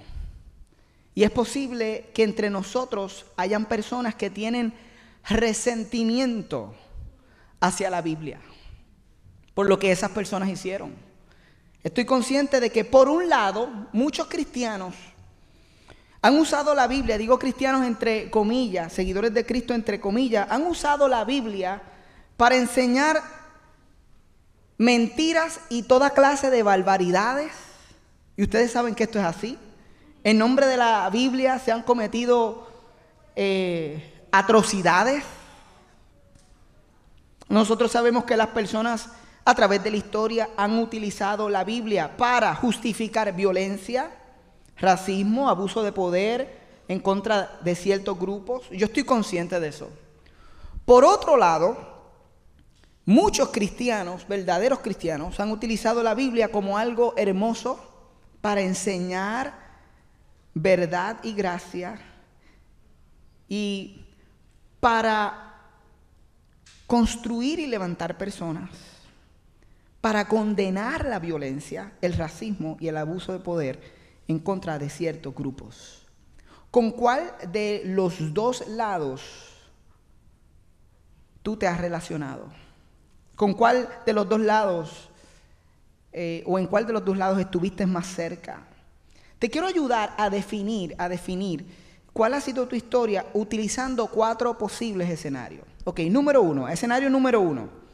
Y 1.14 1.25
es 1.25 1.30
posible 1.32 2.08
que 2.14 2.22
entre 2.22 2.48
nosotros 2.48 3.26
hayan 3.37 3.66
personas 3.66 4.14
que 4.14 4.30
tienen 4.30 4.72
resentimiento 5.28 6.75
hacia 7.60 7.90
la 7.90 8.00
Biblia 8.00 8.40
por 9.52 9.68
lo 9.68 9.80
que 9.80 9.90
esas 9.90 10.12
personas 10.12 10.48
hicieron. 10.48 10.94
Estoy 11.82 12.04
consciente 12.04 12.61
de 12.61 12.70
que 12.70 12.85
por 12.85 13.08
un 13.08 13.28
lado 13.28 13.68
muchos 13.92 14.26
cristianos 14.28 14.94
han 16.20 16.38
usado 16.38 16.75
la 16.75 16.88
Biblia, 16.88 17.16
digo 17.16 17.38
cristianos 17.38 17.87
entre 17.87 18.30
comillas, 18.30 18.92
seguidores 18.92 19.32
de 19.32 19.47
Cristo 19.47 19.75
entre 19.75 20.00
comillas, 20.00 20.49
han 20.50 20.66
usado 20.66 21.08
la 21.08 21.25
Biblia 21.25 21.80
para 22.37 22.56
enseñar 22.56 23.23
mentiras 24.76 25.61
y 25.68 25.85
toda 25.85 26.11
clase 26.11 26.50
de 26.50 26.62
barbaridades 26.62 27.52
y 28.37 28.42
ustedes 28.42 28.73
saben 28.73 28.94
que 28.94 29.04
esto 29.04 29.18
es 29.18 29.25
así. 29.25 29.58
En 30.25 30.38
nombre 30.38 30.66
de 30.66 30.76
la 30.76 31.08
Biblia 31.11 31.58
se 31.58 31.73
han 31.73 31.82
cometido 31.82 32.68
eh, 33.35 34.26
atrocidades. 34.30 35.25
Nosotros 37.49 37.90
sabemos 37.90 38.25
que 38.25 38.37
las 38.37 38.49
personas 38.49 39.08
a 39.49 39.55
través 39.55 39.83
de 39.83 39.90
la 39.90 39.97
historia 39.97 40.50
han 40.59 40.78
utilizado 40.78 41.49
la 41.49 41.64
Biblia 41.64 42.19
para 42.19 42.55
justificar 42.55 43.35
violencia, 43.35 44.11
racismo, 44.76 45.49
abuso 45.49 45.83
de 45.83 45.90
poder 45.90 46.59
en 46.87 47.00
contra 47.00 47.59
de 47.62 47.75
ciertos 47.75 48.19
grupos. 48.19 48.69
Yo 48.69 48.85
estoy 48.85 49.05
consciente 49.05 49.59
de 49.59 49.69
eso. 49.69 49.88
Por 50.85 51.02
otro 51.02 51.38
lado, 51.38 51.78
muchos 53.07 53.49
cristianos, 53.49 54.28
verdaderos 54.28 54.81
cristianos, 54.81 55.40
han 55.40 55.50
utilizado 55.50 56.02
la 56.02 56.14
Biblia 56.14 56.52
como 56.52 56.76
algo 56.76 57.14
hermoso 57.17 57.81
para 58.43 58.61
enseñar 58.61 59.55
verdad 60.52 61.21
y 61.23 61.33
gracia 61.33 61.99
y 63.49 64.05
para 64.78 65.55
construir 66.87 67.61
y 67.61 67.67
levantar 67.67 68.19
personas, 68.19 68.98
para 70.08 70.26
condenar 70.26 71.04
la 71.04 71.18
violencia, 71.18 71.92
el 72.00 72.14
racismo 72.14 72.78
y 72.80 72.88
el 72.88 72.96
abuso 72.96 73.34
de 73.34 73.40
poder 73.40 73.78
en 74.26 74.38
contra 74.38 74.78
de 74.78 74.88
ciertos 74.88 75.34
grupos. 75.34 76.06
¿Con 76.70 76.92
cuál 76.92 77.30
de 77.52 77.82
los 77.84 78.32
dos 78.32 78.66
lados 78.68 79.20
tú 81.42 81.58
te 81.58 81.66
has 81.66 81.78
relacionado? 81.78 82.46
¿Con 83.36 83.52
cuál 83.52 83.86
de 84.06 84.14
los 84.14 84.26
dos 84.26 84.40
lados 84.40 85.10
eh, 86.14 86.42
o 86.46 86.58
en 86.58 86.68
cuál 86.68 86.86
de 86.86 86.94
los 86.94 87.04
dos 87.04 87.18
lados 87.18 87.38
estuviste 87.38 87.84
más 87.84 88.06
cerca? 88.06 88.66
Te 89.38 89.50
quiero 89.50 89.66
ayudar 89.66 90.14
a 90.16 90.30
definir, 90.30 90.94
a 90.96 91.10
definir 91.10 91.66
cuál 92.14 92.32
ha 92.32 92.40
sido 92.40 92.66
tu 92.66 92.74
historia 92.74 93.26
utilizando 93.34 94.06
cuatro 94.06 94.56
posibles 94.56 95.10
escenarios. 95.10 95.66
Ok, 95.84 96.00
número 96.08 96.40
uno, 96.40 96.66
escenario 96.66 97.10
número 97.10 97.42
uno. 97.42 97.88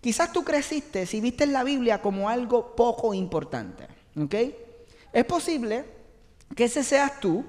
Quizás 0.00 0.32
tú 0.32 0.44
creciste 0.44 1.06
si 1.06 1.20
viste 1.20 1.46
la 1.46 1.64
Biblia 1.64 2.00
como 2.00 2.28
algo 2.28 2.74
poco 2.74 3.12
importante. 3.14 3.86
¿Ok? 4.18 4.34
Es 5.12 5.24
posible 5.24 5.84
que 6.56 6.64
ese 6.64 6.82
seas 6.82 7.20
tú 7.20 7.44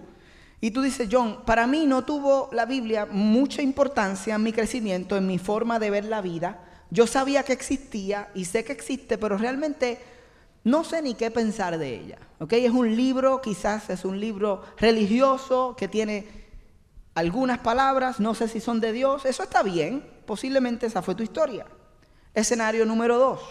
y 0.60 0.72
tú 0.72 0.81
dices, 0.81 1.10
John, 1.12 1.43
para 1.46 1.65
mí 1.65 1.86
no 1.88 2.03
tuvo 2.03 2.50
la 2.51 2.65
Biblia 2.65 3.08
mucha 3.10 3.62
importancia 3.62 4.36
en 4.36 4.43
mi 4.43 4.53
crecimiento, 4.53 5.17
en 5.17 5.25
mi 5.25 5.39
forma 5.39 5.79
de 5.79 5.89
ver 5.89 6.05
la 6.05 6.22
vida. 6.22 6.63
Yo 6.91 7.08
sabía 7.08 7.43
que 7.43 7.53
existía 7.53 8.29
y 8.36 8.46
sé 8.46 8.63
que 8.63 8.74
existe, 8.74 9.17
pero 9.17 9.38
realmente 9.38 9.98
no 10.63 10.84
sé 10.84 11.01
ni 11.01 11.15
qué 11.15 11.31
pensar 11.31 11.77
de 11.77 11.96
ella. 11.96 12.20
¿ok? 12.39 12.53
Es 12.53 12.72
un 12.72 12.96
libro, 12.96 13.41
quizás 13.41 13.89
es 13.89 14.05
un 14.05 14.20
libro 14.20 14.62
religioso 14.77 15.75
que 15.75 15.88
tiene 15.88 16.27
algunas 17.15 17.60
palabras, 17.60 18.20
no 18.20 18.36
sé 18.36 18.48
si 18.48 18.60
son 18.60 18.79
de 18.79 18.91
Dios. 18.91 19.25
Eso 19.25 19.41
está 19.41 19.63
bien, 19.63 20.05
posiblemente 20.25 20.86
esa 20.86 21.01
fue 21.01 21.15
tu 21.15 21.24
historia. 21.24 21.65
Escenario 22.33 22.85
número 22.85 23.17
dos. 23.17 23.41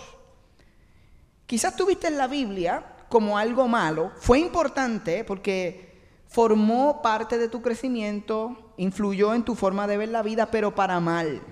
Quizás 1.47 1.77
tuviste 1.77 2.11
la 2.11 2.29
Biblia 2.29 2.85
como 3.09 3.37
algo 3.37 3.67
malo, 3.67 4.13
fue 4.17 4.39
importante 4.39 5.25
porque 5.25 6.01
formó 6.29 7.03
parte 7.03 7.39
de 7.39 7.49
tu 7.49 7.61
crecimiento, 7.61 8.73
influyó 8.77 9.35
en 9.35 9.45
tu 9.45 9.57
forma 9.57 9.89
de 9.89 9.97
ver 9.97 10.11
la 10.11 10.23
vida, 10.23 10.47
pero 10.53 10.75
para 10.77 11.01
mal. 11.01 11.43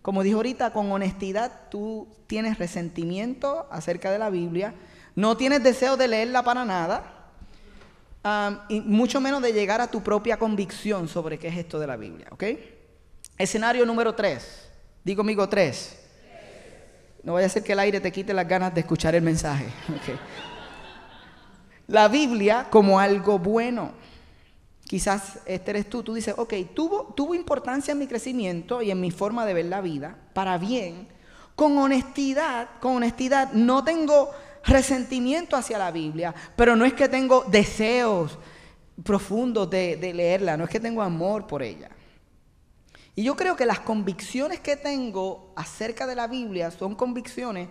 Como 0.00 0.22
dijo 0.22 0.38
ahorita, 0.38 0.72
con 0.72 0.90
honestidad 0.90 1.68
tú 1.70 2.08
tienes 2.26 2.58
resentimiento 2.58 3.68
acerca 3.70 4.10
de 4.10 4.18
la 4.18 4.30
Biblia, 4.30 4.74
no 5.14 5.36
tienes 5.36 5.62
deseo 5.62 5.98
de 5.98 6.08
leerla 6.08 6.42
para 6.42 6.64
nada, 6.64 7.30
y 8.70 8.80
mucho 8.80 9.20
menos 9.20 9.42
de 9.42 9.52
llegar 9.52 9.82
a 9.82 9.90
tu 9.90 10.02
propia 10.02 10.38
convicción 10.38 11.08
sobre 11.08 11.38
qué 11.38 11.48
es 11.48 11.58
esto 11.58 11.78
de 11.78 11.86
la 11.86 11.96
Biblia. 11.96 12.28
Escenario 13.36 13.84
número 13.84 14.14
tres, 14.14 14.70
digo 15.04 15.18
conmigo 15.18 15.46
tres. 15.46 15.99
No 17.22 17.34
vaya 17.34 17.46
a 17.46 17.50
ser 17.50 17.62
que 17.62 17.72
el 17.72 17.78
aire 17.80 18.00
te 18.00 18.12
quite 18.12 18.32
las 18.32 18.48
ganas 18.48 18.74
de 18.74 18.80
escuchar 18.80 19.14
el 19.14 19.22
mensaje. 19.22 19.66
La 21.86 22.08
Biblia 22.08 22.68
como 22.70 23.00
algo 23.00 23.38
bueno. 23.38 23.92
Quizás 24.84 25.40
este 25.44 25.70
eres 25.72 25.90
tú, 25.90 26.02
tú 26.02 26.14
dices, 26.14 26.34
ok, 26.36 26.54
tuvo, 26.74 27.12
tuvo 27.16 27.34
importancia 27.34 27.92
en 27.92 27.98
mi 27.98 28.06
crecimiento 28.06 28.80
y 28.82 28.90
en 28.90 29.00
mi 29.00 29.10
forma 29.10 29.44
de 29.46 29.54
ver 29.54 29.66
la 29.66 29.80
vida, 29.80 30.16
para 30.32 30.58
bien, 30.58 31.06
con 31.54 31.78
honestidad, 31.78 32.68
con 32.80 32.96
honestidad, 32.96 33.52
no 33.52 33.84
tengo 33.84 34.30
resentimiento 34.64 35.56
hacia 35.56 35.78
la 35.78 35.92
Biblia, 35.92 36.34
pero 36.56 36.74
no 36.74 36.84
es 36.84 36.92
que 36.92 37.08
tengo 37.08 37.44
deseos 37.48 38.36
profundos 39.04 39.70
de, 39.70 39.96
de 39.96 40.12
leerla, 40.12 40.56
no 40.56 40.64
es 40.64 40.70
que 40.70 40.80
tengo 40.80 41.02
amor 41.02 41.46
por 41.46 41.62
ella. 41.62 41.90
Y 43.16 43.24
yo 43.24 43.36
creo 43.36 43.56
que 43.56 43.66
las 43.66 43.80
convicciones 43.80 44.60
que 44.60 44.76
tengo 44.76 45.52
acerca 45.56 46.06
de 46.06 46.14
la 46.14 46.26
Biblia 46.26 46.70
son 46.70 46.94
convicciones 46.94 47.68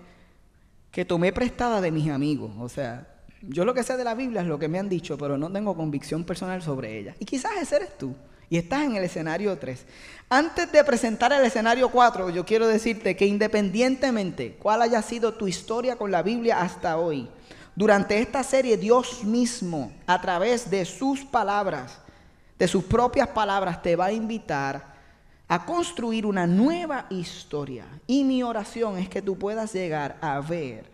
que 0.92 1.06
tomé 1.06 1.32
prestada 1.32 1.82
de 1.82 1.92
mis 1.92 2.10
amigos. 2.10 2.52
O 2.60 2.70
sea, 2.70 3.08
yo 3.42 3.66
lo 3.66 3.74
que 3.74 3.84
sé 3.84 3.96
de 3.96 4.04
la 4.04 4.16
Biblia 4.16 4.42
es 4.42 4.48
lo 4.48 4.60
que 4.60 4.68
me 4.68 4.80
han 4.80 4.90
dicho, 4.90 5.18
pero 5.18 5.38
no 5.38 5.52
tengo 5.52 5.76
convicción 5.76 6.24
personal 6.24 6.62
sobre 6.62 6.98
ella. 6.98 7.16
Y 7.20 7.26
quizás 7.26 7.54
ese 7.62 7.78
eres 7.78 7.98
tú. 7.98 8.16
Y 8.50 8.58
estás 8.58 8.82
en 8.84 8.96
el 8.96 9.04
escenario 9.04 9.58
3. 9.58 9.86
Antes 10.28 10.72
de 10.72 10.84
presentar 10.84 11.32
el 11.32 11.46
escenario 11.46 11.90
4, 11.90 12.32
yo 12.32 12.46
quiero 12.46 12.68
decirte 12.68 13.16
que 13.16 13.28
independientemente 13.28 14.58
cuál 14.60 14.82
haya 14.82 15.02
sido 15.04 15.36
tu 15.36 15.48
historia 15.48 15.98
con 15.98 16.10
la 16.10 16.24
Biblia 16.24 16.60
hasta 16.60 16.98
hoy, 16.98 17.30
durante 17.76 18.20
esta 18.20 18.44
serie 18.44 18.76
Dios 18.76 19.24
mismo, 19.24 19.94
a 20.08 20.20
través 20.20 20.70
de 20.70 20.84
sus 20.84 21.24
palabras, 21.24 22.00
de 22.58 22.68
sus 22.68 22.84
propias 22.84 23.28
palabras, 23.28 23.82
te 23.84 23.96
va 23.96 24.06
a 24.06 24.12
invitar 24.12 24.89
a 25.50 25.66
construir 25.66 26.26
una 26.26 26.48
nueva 26.48 27.08
historia. 27.10 27.86
Y 28.08 28.24
mi 28.24 28.44
oración 28.44 28.98
es 28.98 29.10
que 29.10 29.22
tú 29.22 29.38
puedas 29.38 29.74
llegar 29.74 30.18
a 30.22 30.40
ver 30.40 30.86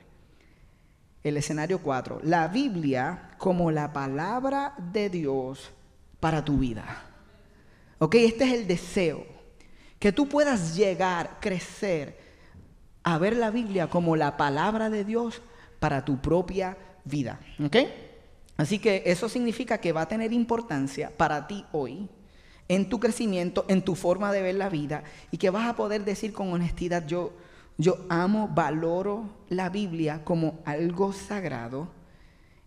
el 1.23 1.37
escenario 1.37 1.79
4, 1.79 2.21
la 2.23 2.47
Biblia 2.47 3.31
como 3.37 3.69
la 3.69 3.91
palabra 3.91 4.73
de 4.91 5.09
Dios 5.09 5.71
para 6.19 6.43
tu 6.43 6.57
vida. 6.57 7.03
Ok, 7.99 8.15
este 8.15 8.45
es 8.45 8.53
el 8.53 8.67
deseo. 8.67 9.25
Que 9.99 10.11
tú 10.11 10.27
puedas 10.27 10.75
llegar, 10.75 11.37
crecer, 11.41 12.17
a 13.03 13.17
ver 13.17 13.35
la 13.35 13.51
Biblia 13.51 13.89
como 13.89 14.15
la 14.15 14.37
palabra 14.37 14.89
de 14.89 15.03
Dios 15.03 15.41
para 15.79 16.05
tu 16.05 16.21
propia 16.21 16.77
vida. 17.03 17.39
¿Ok? 17.63 17.77
Así 18.57 18.79
que 18.79 19.03
eso 19.05 19.27
significa 19.27 19.79
que 19.79 19.91
va 19.91 20.01
a 20.01 20.07
tener 20.07 20.31
importancia 20.31 21.11
para 21.15 21.45
ti 21.47 21.65
hoy, 21.71 22.07
en 22.67 22.89
tu 22.89 22.99
crecimiento, 22.99 23.65
en 23.67 23.83
tu 23.83 23.95
forma 23.95 24.31
de 24.31 24.41
ver 24.41 24.55
la 24.55 24.69
vida, 24.69 25.03
y 25.31 25.37
que 25.37 25.49
vas 25.49 25.67
a 25.67 25.75
poder 25.75 26.03
decir 26.03 26.33
con 26.33 26.51
honestidad, 26.51 27.05
yo, 27.05 27.33
yo 27.77 27.97
amo, 28.09 28.49
valoro 28.53 29.29
la 29.49 29.69
Biblia 29.69 30.23
como 30.23 30.59
algo 30.65 31.13
sagrado. 31.13 31.89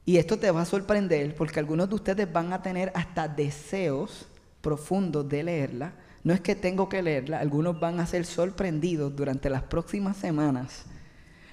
Y 0.04 0.16
esto 0.16 0.38
te 0.38 0.50
va 0.50 0.62
a 0.62 0.66
sorprender 0.66 1.34
porque 1.34 1.60
algunos 1.60 1.88
de 1.88 1.94
ustedes 1.96 2.32
van 2.32 2.52
a 2.52 2.62
tener 2.62 2.90
hasta 2.94 3.28
deseos 3.28 4.26
profundos 4.60 5.28
de 5.28 5.42
leerla. 5.42 5.92
No 6.24 6.32
es 6.32 6.40
que 6.40 6.54
tengo 6.54 6.88
que 6.88 7.02
leerla, 7.02 7.40
algunos 7.40 7.78
van 7.78 8.00
a 8.00 8.06
ser 8.06 8.24
sorprendidos 8.24 9.14
durante 9.14 9.50
las 9.50 9.62
próximas 9.62 10.16
semanas 10.16 10.84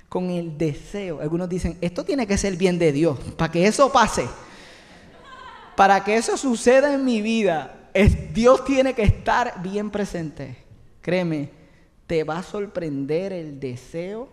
con 0.10 0.30
el 0.30 0.58
deseo. 0.58 1.20
Algunos 1.22 1.50
dicen, 1.50 1.78
esto 1.82 2.06
tiene 2.06 2.26
que 2.26 2.38
ser 2.38 2.56
bien 2.56 2.80
de 2.80 2.92
Dios, 2.92 3.20
para 3.38 3.52
que 3.52 3.68
eso 3.68 3.92
pase, 3.92 4.26
para 5.76 6.04
que 6.04 6.16
eso 6.16 6.38
suceda 6.38 6.94
en 6.94 7.04
mi 7.04 7.22
vida, 7.22 7.85
Dios 8.34 8.66
tiene 8.66 8.94
que 8.94 9.04
estar 9.04 9.62
bien 9.62 9.90
presente. 9.90 10.58
Créeme, 11.02 11.50
te 12.08 12.24
va 12.26 12.40
a 12.40 12.44
sorprender 12.44 13.32
el 13.32 13.60
deseo 13.60 14.30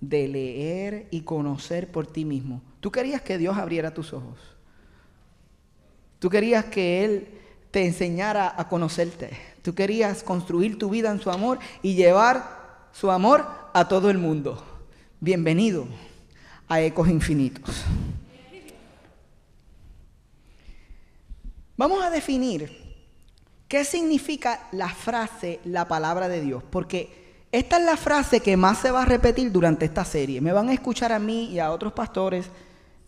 de 0.00 0.28
leer 0.28 1.08
y 1.10 1.22
conocer 1.22 1.90
por 1.90 2.06
ti 2.06 2.26
mismo. 2.26 2.60
Tú 2.80 2.90
querías 2.90 3.22
que 3.22 3.38
Dios 3.38 3.56
abriera 3.56 3.94
tus 3.94 4.12
ojos. 4.12 4.38
Tú 6.18 6.28
querías 6.28 6.66
que 6.66 7.04
Él 7.04 7.28
te 7.70 7.86
enseñara 7.86 8.54
a 8.54 8.68
conocerte. 8.68 9.30
Tú 9.62 9.74
querías 9.74 10.22
construir 10.22 10.78
tu 10.78 10.90
vida 10.90 11.10
en 11.10 11.20
su 11.20 11.30
amor 11.30 11.58
y 11.82 11.94
llevar 11.94 12.88
su 12.92 13.10
amor 13.10 13.46
a 13.72 13.88
todo 13.88 14.10
el 14.10 14.18
mundo. 14.18 14.62
Bienvenido 15.20 15.86
a 16.68 16.82
Ecos 16.82 17.08
Infinitos. 17.08 17.82
Vamos 21.78 22.02
a 22.02 22.10
definir 22.10 22.85
¿Qué 23.68 23.84
significa 23.84 24.60
la 24.70 24.88
frase 24.88 25.58
la 25.64 25.88
palabra 25.88 26.28
de 26.28 26.40
Dios? 26.40 26.62
Porque 26.70 27.26
esta 27.50 27.78
es 27.78 27.84
la 27.84 27.96
frase 27.96 28.40
que 28.40 28.56
más 28.56 28.78
se 28.78 28.92
va 28.92 29.02
a 29.02 29.06
repetir 29.06 29.50
durante 29.50 29.86
esta 29.86 30.04
serie. 30.04 30.40
Me 30.40 30.52
van 30.52 30.68
a 30.68 30.72
escuchar 30.72 31.10
a 31.10 31.18
mí 31.18 31.50
y 31.50 31.58
a 31.58 31.72
otros 31.72 31.92
pastores 31.92 32.46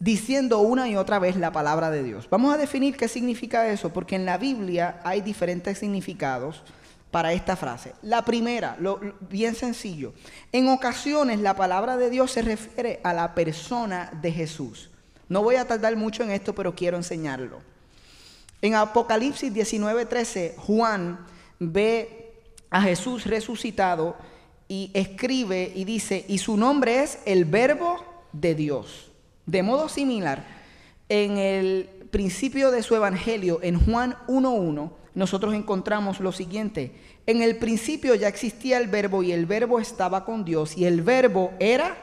diciendo 0.01 0.59
una 0.59 0.89
y 0.89 0.97
otra 0.97 1.21
vez 1.21 1.37
la 1.37 1.53
palabra 1.53 1.91
de 1.91 2.03
Dios. 2.03 2.29
Vamos 2.29 2.53
a 2.53 2.59
definir 2.59 2.97
qué 2.97 3.07
significa 3.07 3.69
eso, 3.69 3.93
porque 3.93 4.17
en 4.17 4.27
la 4.27 4.37
Biblia 4.37 5.01
hay 5.05 5.21
diferentes 5.21 5.79
significados 5.79 6.63
para 7.13 7.33
esta 7.33 7.55
frase. 7.55 7.95
La 8.03 8.25
primera, 8.25 8.77
lo, 8.81 9.01
bien 9.31 9.55
sencillo, 9.55 10.13
en 10.51 10.69
ocasiones 10.69 11.39
la 11.39 11.55
palabra 11.55 11.97
de 11.97 12.11
Dios 12.11 12.33
se 12.33 12.43
refiere 12.43 13.01
a 13.05 13.13
la 13.13 13.35
persona 13.35 14.11
de 14.21 14.33
Jesús. 14.33 14.91
No 15.29 15.43
voy 15.43 15.55
a 15.55 15.67
tardar 15.67 15.95
mucho 15.95 16.25
en 16.25 16.31
esto, 16.31 16.53
pero 16.53 16.75
quiero 16.75 16.97
enseñarlo. 16.97 17.61
En 18.61 18.75
Apocalipsis 18.75 19.53
19:13, 19.53 20.57
Juan 20.57 21.25
ve 21.59 22.33
a 22.71 22.83
Jesús 22.83 23.25
resucitado 23.25 24.17
y 24.69 24.91
escribe 24.95 25.73
y 25.75 25.85
dice, 25.85 26.25
y 26.29 26.39
su 26.39 26.57
nombre 26.57 27.03
es 27.03 27.19
el 27.25 27.45
verbo 27.45 28.05
de 28.33 28.55
Dios. 28.55 29.11
De 29.47 29.63
modo 29.63 29.89
similar, 29.89 30.45
en 31.09 31.39
el 31.39 31.89
principio 32.11 32.71
de 32.71 32.83
su 32.83 32.95
evangelio, 32.95 33.61
en 33.63 33.83
Juan 33.83 34.17
1.1, 34.27 34.91
nosotros 35.15 35.55
encontramos 35.55 36.21
lo 36.21 36.33
siguiente. 36.33 36.93
En 37.27 37.43
el 37.43 37.57
principio 37.57 38.15
ya 38.15 38.29
existía 38.29 38.79
el 38.79 38.89
verbo 38.89 39.23
y 39.23 39.33
el 39.33 39.47
verbo 39.47 39.81
estaba 39.81 40.25
con 40.25 40.45
Dios 40.45 40.77
y 40.77 40.85
el 40.85 41.03
verbo 41.03 41.53
era 41.59 41.97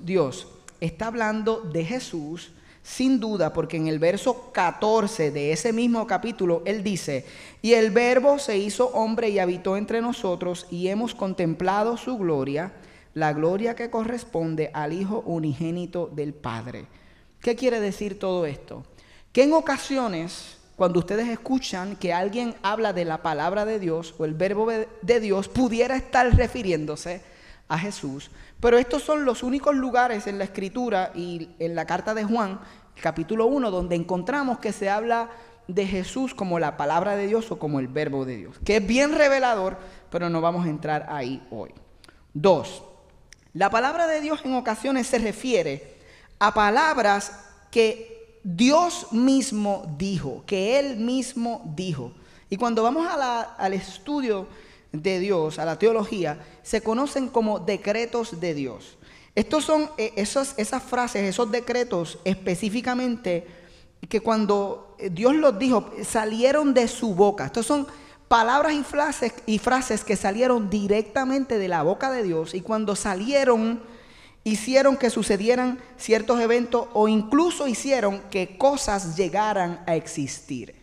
Dios. 0.00 0.48
Está 0.80 1.08
hablando 1.08 1.60
de 1.60 1.84
Jesús 1.84 2.52
sin 2.82 3.20
duda, 3.20 3.52
porque 3.52 3.76
en 3.76 3.86
el 3.86 3.98
verso 3.98 4.50
14 4.52 5.30
de 5.30 5.52
ese 5.52 5.72
mismo 5.72 6.06
capítulo, 6.06 6.62
él 6.64 6.82
dice, 6.82 7.24
y 7.62 7.74
el 7.74 7.90
verbo 7.90 8.38
se 8.38 8.58
hizo 8.58 8.88
hombre 8.88 9.28
y 9.28 9.38
habitó 9.38 9.76
entre 9.76 10.00
nosotros 10.00 10.66
y 10.70 10.88
hemos 10.88 11.14
contemplado 11.14 11.96
su 11.96 12.18
gloria, 12.18 12.72
la 13.14 13.32
gloria 13.32 13.76
que 13.76 13.90
corresponde 13.90 14.70
al 14.74 14.92
Hijo 14.92 15.22
unigénito 15.26 16.10
del 16.12 16.34
Padre. 16.34 16.86
¿Qué 17.40 17.54
quiere 17.54 17.80
decir 17.80 18.18
todo 18.18 18.46
esto? 18.46 18.84
Que 19.32 19.44
en 19.44 19.52
ocasiones, 19.52 20.58
cuando 20.74 20.98
ustedes 20.98 21.28
escuchan 21.28 21.96
que 21.96 22.12
alguien 22.12 22.54
habla 22.62 22.92
de 22.92 23.04
la 23.04 23.22
palabra 23.22 23.64
de 23.64 23.78
Dios 23.78 24.14
o 24.18 24.24
el 24.24 24.34
verbo 24.34 24.68
de 24.68 25.20
Dios, 25.20 25.48
pudiera 25.48 25.96
estar 25.96 26.34
refiriéndose 26.36 27.22
a 27.68 27.78
Jesús, 27.78 28.30
pero 28.62 28.78
estos 28.78 29.02
son 29.02 29.24
los 29.24 29.42
únicos 29.42 29.74
lugares 29.74 30.28
en 30.28 30.38
la 30.38 30.44
escritura 30.44 31.10
y 31.16 31.50
en 31.58 31.74
la 31.74 31.84
carta 31.84 32.14
de 32.14 32.22
Juan, 32.22 32.60
capítulo 33.02 33.46
1, 33.46 33.72
donde 33.72 33.96
encontramos 33.96 34.60
que 34.60 34.72
se 34.72 34.88
habla 34.88 35.30
de 35.66 35.84
Jesús 35.84 36.32
como 36.32 36.60
la 36.60 36.76
palabra 36.76 37.16
de 37.16 37.26
Dios 37.26 37.50
o 37.50 37.58
como 37.58 37.80
el 37.80 37.88
verbo 37.88 38.24
de 38.24 38.36
Dios, 38.36 38.60
que 38.64 38.76
es 38.76 38.86
bien 38.86 39.16
revelador, 39.16 39.78
pero 40.10 40.30
no 40.30 40.40
vamos 40.40 40.64
a 40.64 40.70
entrar 40.70 41.06
ahí 41.08 41.44
hoy. 41.50 41.74
Dos, 42.34 42.84
la 43.52 43.68
palabra 43.68 44.06
de 44.06 44.20
Dios 44.20 44.42
en 44.44 44.54
ocasiones 44.54 45.08
se 45.08 45.18
refiere 45.18 45.96
a 46.38 46.54
palabras 46.54 47.44
que 47.72 48.38
Dios 48.44 49.12
mismo 49.12 49.92
dijo, 49.98 50.44
que 50.46 50.78
Él 50.78 50.98
mismo 50.98 51.62
dijo. 51.74 52.12
Y 52.48 52.58
cuando 52.58 52.84
vamos 52.84 53.08
al 53.58 53.72
estudio 53.72 54.46
de 54.92 55.18
Dios, 55.18 55.58
a 55.58 55.64
la 55.64 55.78
teología, 55.78 56.44
se 56.62 56.82
conocen 56.82 57.28
como 57.28 57.58
decretos 57.58 58.40
de 58.40 58.54
Dios. 58.54 58.98
Estos 59.34 59.64
son 59.64 59.90
eh, 59.96 60.12
esas, 60.16 60.54
esas 60.58 60.82
frases, 60.82 61.22
esos 61.22 61.50
decretos 61.50 62.18
específicamente 62.24 63.46
que 64.08 64.20
cuando 64.20 64.96
Dios 65.10 65.34
los 65.34 65.58
dijo, 65.58 65.90
salieron 66.04 66.74
de 66.74 66.88
su 66.88 67.14
boca. 67.14 67.46
Estos 67.46 67.66
son 67.66 67.86
palabras 68.28 68.72
y 68.74 68.82
frases, 68.82 69.32
y 69.46 69.58
frases 69.58 70.04
que 70.04 70.16
salieron 70.16 70.70
directamente 70.70 71.58
de 71.58 71.68
la 71.68 71.82
boca 71.82 72.10
de 72.10 72.22
Dios 72.22 72.54
y 72.54 72.60
cuando 72.60 72.96
salieron 72.96 73.82
hicieron 74.44 74.96
que 74.96 75.10
sucedieran 75.10 75.78
ciertos 75.96 76.40
eventos 76.40 76.88
o 76.94 77.08
incluso 77.08 77.68
hicieron 77.68 78.22
que 78.30 78.56
cosas 78.58 79.16
llegaran 79.16 79.82
a 79.86 79.94
existir. 79.96 80.81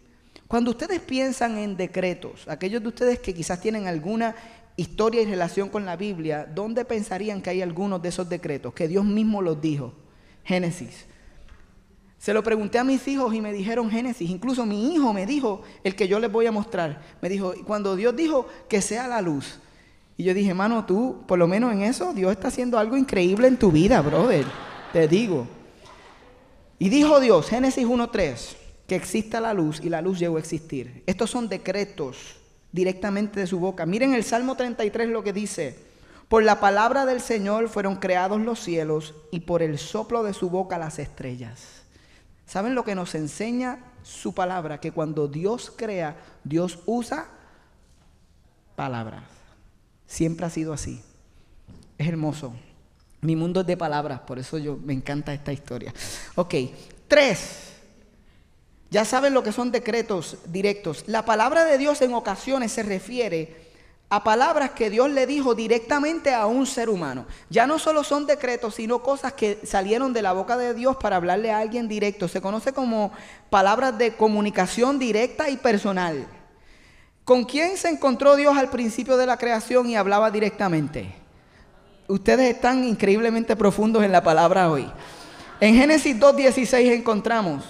Cuando 0.50 0.72
ustedes 0.72 1.00
piensan 1.00 1.60
en 1.60 1.78
decretos, 1.78 2.48
aquellos 2.48 2.82
de 2.82 2.88
ustedes 2.88 3.20
que 3.20 3.36
quizás 3.36 3.62
tienen 3.62 3.86
alguna 3.86 4.36
historia 4.78 5.22
y 5.22 5.26
relación 5.26 5.70
con 5.70 5.86
la 5.86 5.96
Biblia, 5.96 6.50
¿dónde 6.52 6.86
pensarían 6.86 7.40
que 7.44 7.52
hay 7.52 7.62
algunos 7.62 8.02
de 8.02 8.10
esos 8.10 8.28
decretos? 8.28 8.74
Que 8.74 8.88
Dios 8.88 9.06
mismo 9.06 9.44
los 9.44 9.62
dijo. 9.62 9.94
Génesis. 10.44 11.06
Se 12.18 12.34
lo 12.34 12.42
pregunté 12.42 12.80
a 12.80 12.84
mis 12.84 13.08
hijos 13.08 13.32
y 13.36 13.42
me 13.42 13.54
dijeron 13.54 13.92
Génesis. 13.92 14.28
Incluso 14.28 14.66
mi 14.66 14.92
hijo 14.96 15.14
me 15.14 15.28
dijo 15.28 15.62
el 15.84 15.96
que 15.96 16.08
yo 16.08 16.20
les 16.20 16.32
voy 16.32 16.48
a 16.48 16.52
mostrar. 16.52 17.00
Me 17.22 17.30
dijo, 17.30 17.54
cuando 17.64 17.96
Dios 17.96 18.16
dijo 18.16 18.48
que 18.68 18.82
sea 18.82 19.08
la 19.08 19.22
luz. 19.22 19.60
Y 20.18 20.24
yo 20.24 20.34
dije, 20.34 20.56
mano, 20.56 20.84
tú, 20.84 21.26
por 21.28 21.38
lo 21.38 21.48
menos 21.48 21.72
en 21.74 21.84
eso, 21.84 22.12
Dios 22.12 22.32
está 22.32 22.48
haciendo 22.48 22.80
algo 22.80 22.98
increíble 22.98 23.48
en 23.48 23.58
tu 23.58 23.72
vida, 23.72 24.02
brother. 24.02 24.46
Te 24.94 25.08
digo. 25.08 25.48
Y 26.80 26.90
dijo 26.90 27.20
Dios, 27.20 27.48
Génesis 27.50 27.86
1.3 27.86 28.59
que 28.89 28.95
exista 28.95 29.39
la 29.39 29.54
luz 29.54 29.80
y 29.82 29.88
la 29.88 30.02
luz 30.02 30.19
llegó 30.19 30.36
a 30.36 30.39
existir. 30.39 31.04
Estos 31.06 31.30
son 31.30 31.47
decretos 31.47 32.36
directamente 32.71 33.39
de 33.39 33.47
su 33.47 33.60
boca. 33.60 33.86
Miren 33.86 34.15
el 34.15 34.23
Salmo 34.23 34.56
33 34.56 35.10
lo 35.10 35.23
que 35.23 35.32
dice. 35.32 35.78
Por 36.28 36.43
la 36.43 36.60
palabra 36.60 37.06
del 37.06 37.21
Señor 37.21 37.69
fueron 37.69 37.97
creados 37.97 38.41
los 38.41 38.60
cielos 38.60 39.13
y 39.32 39.41
por 39.41 39.62
el 39.62 39.78
soplo 39.78 40.23
de 40.23 40.34
su 40.34 40.49
boca 40.49 40.80
las 40.80 40.97
estrellas. 40.99 41.84
¿Saben 42.47 42.73
lo 42.73 42.84
que 42.84 42.95
nos 42.95 43.13
enseña 43.13 43.80
su 44.02 44.34
palabra? 44.34 44.80
Que 44.80 44.91
cuando 44.91 45.28
Dios 45.28 45.71
crea, 45.75 46.17
Dios 46.43 46.80
usa 46.88 47.28
palabras. 48.75 49.23
Siempre 50.08 50.47
ha 50.47 50.49
sido 50.49 50.73
así. 50.73 51.04
Es 51.97 52.08
hermoso. 52.08 52.54
Mi 53.21 53.36
mundo 53.36 53.62
es 53.62 53.67
de 53.67 53.78
palabras, 53.78 54.21
por 54.21 54.39
eso 54.39 54.58
yo 54.58 54.78
me 54.78 54.93
encanta 54.93 55.32
esta 55.32 55.54
historia. 55.54 55.93
Ok, 56.36 56.56
tres. 57.08 57.69
Ya 58.91 59.06
saben 59.06 59.34
lo 59.34 59.43
que 59.43 59.52
son 59.52 59.71
decretos 59.71 60.38
directos. 60.47 61.04
La 61.08 61.25
palabra 61.25 61.65
de 61.65 61.78
Dios 61.78 62.02
en 62.02 62.13
ocasiones 62.13 62.71
se 62.71 62.84
refiere 62.84 63.69
a 64.10 64.23
palabras 64.23 64.71
que 64.71 64.89
Dios 64.89 65.12
le 65.12 65.28
dijo 65.28 65.54
directamente 65.54 66.34
a 66.34 66.47
un 66.47 66.65
ser 66.65 66.89
humano. 66.89 67.25
Ya 67.52 67.67
no 67.67 67.78
solo 67.78 68.04
son 68.04 68.25
decretos, 68.25 68.75
sino 68.75 69.04
cosas 69.04 69.34
que 69.34 69.60
salieron 69.63 70.13
de 70.13 70.23
la 70.23 70.34
boca 70.34 70.58
de 70.58 70.73
Dios 70.73 70.97
para 70.97 71.17
hablarle 71.17 71.52
a 71.52 71.60
alguien 71.60 71.88
directo. 71.88 72.28
Se 72.28 72.41
conoce 72.41 72.73
como 72.73 73.12
palabras 73.52 73.95
de 73.99 74.15
comunicación 74.15 74.97
directa 74.97 75.49
y 75.49 75.58
personal. 75.58 76.25
¿Con 77.23 77.43
quién 77.43 77.78
se 77.78 77.89
encontró 77.89 78.36
Dios 78.36 78.58
al 78.58 78.71
principio 78.71 79.15
de 79.15 79.28
la 79.28 79.38
creación 79.38 79.88
y 79.88 79.95
hablaba 79.95 80.32
directamente? 80.32 81.13
Ustedes 82.08 82.56
están 82.56 82.84
increíblemente 82.84 83.56
profundos 83.56 84.04
en 84.04 84.12
la 84.12 84.23
palabra 84.23 84.71
hoy. 84.71 84.91
En 85.60 85.75
Génesis 85.75 86.19
2.16 86.19 86.91
encontramos, 86.91 87.63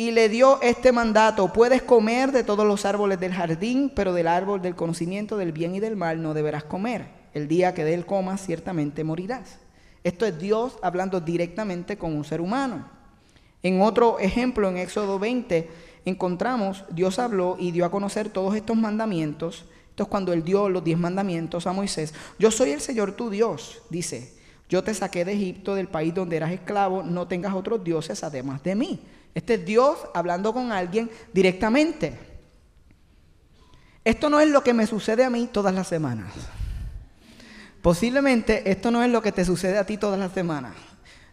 y 0.00 0.12
le 0.12 0.30
dio 0.30 0.62
este 0.62 0.92
mandato, 0.92 1.52
puedes 1.52 1.82
comer 1.82 2.32
de 2.32 2.42
todos 2.42 2.66
los 2.66 2.86
árboles 2.86 3.20
del 3.20 3.34
jardín, 3.34 3.92
pero 3.94 4.14
del 4.14 4.28
árbol 4.28 4.62
del 4.62 4.74
conocimiento 4.74 5.36
del 5.36 5.52
bien 5.52 5.74
y 5.74 5.80
del 5.80 5.94
mal 5.94 6.22
no 6.22 6.32
deberás 6.32 6.64
comer. 6.64 7.08
El 7.34 7.48
día 7.48 7.74
que 7.74 7.84
de 7.84 7.92
él 7.92 8.06
comas, 8.06 8.40
ciertamente 8.40 9.04
morirás. 9.04 9.58
Esto 10.02 10.24
es 10.24 10.38
Dios 10.38 10.78
hablando 10.80 11.20
directamente 11.20 11.98
con 11.98 12.16
un 12.16 12.24
ser 12.24 12.40
humano. 12.40 12.88
En 13.62 13.82
otro 13.82 14.18
ejemplo, 14.18 14.70
en 14.70 14.78
Éxodo 14.78 15.18
20, 15.18 15.68
encontramos, 16.06 16.82
Dios 16.88 17.18
habló 17.18 17.56
y 17.58 17.70
dio 17.70 17.84
a 17.84 17.90
conocer 17.90 18.30
todos 18.30 18.56
estos 18.56 18.78
mandamientos. 18.78 19.66
Esto 19.90 20.04
es 20.04 20.08
cuando 20.08 20.32
él 20.32 20.42
dio 20.42 20.70
los 20.70 20.82
diez 20.82 20.98
mandamientos 20.98 21.66
a 21.66 21.74
Moisés. 21.74 22.14
Yo 22.38 22.50
soy 22.50 22.70
el 22.70 22.80
Señor 22.80 23.12
tu 23.12 23.28
Dios, 23.28 23.82
dice. 23.90 24.32
Yo 24.66 24.82
te 24.82 24.94
saqué 24.94 25.26
de 25.26 25.34
Egipto, 25.34 25.74
del 25.74 25.88
país 25.88 26.14
donde 26.14 26.38
eras 26.38 26.52
esclavo, 26.52 27.02
no 27.02 27.28
tengas 27.28 27.52
otros 27.52 27.84
dioses 27.84 28.24
además 28.24 28.62
de 28.62 28.74
mí. 28.74 29.00
Este 29.34 29.54
es 29.54 29.64
Dios 29.64 29.98
hablando 30.14 30.52
con 30.52 30.72
alguien 30.72 31.10
directamente. 31.32 32.18
Esto 34.04 34.30
no 34.30 34.40
es 34.40 34.48
lo 34.48 34.62
que 34.62 34.72
me 34.72 34.86
sucede 34.86 35.24
a 35.24 35.30
mí 35.30 35.48
todas 35.52 35.74
las 35.74 35.86
semanas. 35.86 36.32
Posiblemente 37.82 38.70
esto 38.70 38.90
no 38.90 39.02
es 39.02 39.10
lo 39.10 39.22
que 39.22 39.32
te 39.32 39.44
sucede 39.44 39.78
a 39.78 39.86
ti 39.86 39.96
todas 39.96 40.18
las 40.18 40.32
semanas. 40.32 40.74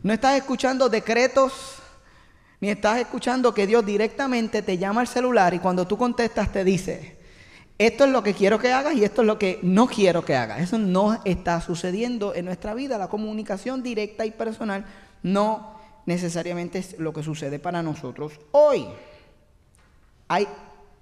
No 0.03 0.13
estás 0.13 0.37
escuchando 0.37 0.89
decretos, 0.89 1.77
ni 2.61 2.69
estás 2.69 2.99
escuchando 2.99 3.53
que 3.53 3.67
Dios 3.67 3.85
directamente 3.85 4.61
te 4.61 4.77
llama 4.77 5.01
al 5.01 5.07
celular 5.07 5.53
y 5.53 5.59
cuando 5.59 5.87
tú 5.87 5.97
contestas 5.97 6.51
te 6.51 6.63
dice, 6.63 7.17
esto 7.77 8.05
es 8.05 8.11
lo 8.11 8.23
que 8.23 8.33
quiero 8.33 8.57
que 8.59 8.71
hagas 8.71 8.95
y 8.95 9.03
esto 9.03 9.21
es 9.21 9.27
lo 9.27 9.37
que 9.37 9.59
no 9.61 9.87
quiero 9.87 10.25
que 10.25 10.35
hagas. 10.35 10.61
Eso 10.61 10.77
no 10.77 11.21
está 11.25 11.61
sucediendo 11.61 12.33
en 12.33 12.45
nuestra 12.45 12.73
vida. 12.73 12.97
La 12.97 13.09
comunicación 13.09 13.83
directa 13.83 14.25
y 14.25 14.31
personal 14.31 14.85
no 15.21 15.76
necesariamente 16.07 16.79
es 16.79 16.97
lo 16.97 17.13
que 17.13 17.21
sucede 17.21 17.59
para 17.59 17.83
nosotros 17.83 18.39
hoy. 18.51 18.87
Hay 20.29 20.47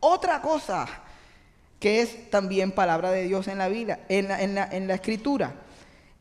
otra 0.02 0.42
cosa 0.42 0.88
que 1.80 2.02
es 2.02 2.30
también 2.30 2.72
palabra 2.72 3.12
de 3.12 3.24
Dios 3.24 3.48
en 3.48 3.60
la 3.60 3.70
vida, 3.70 4.00
en 4.10 4.28
la, 4.28 4.42
en 4.42 4.56
la, 4.56 4.66
en 4.66 4.88
la 4.88 4.96
escritura. 4.96 5.54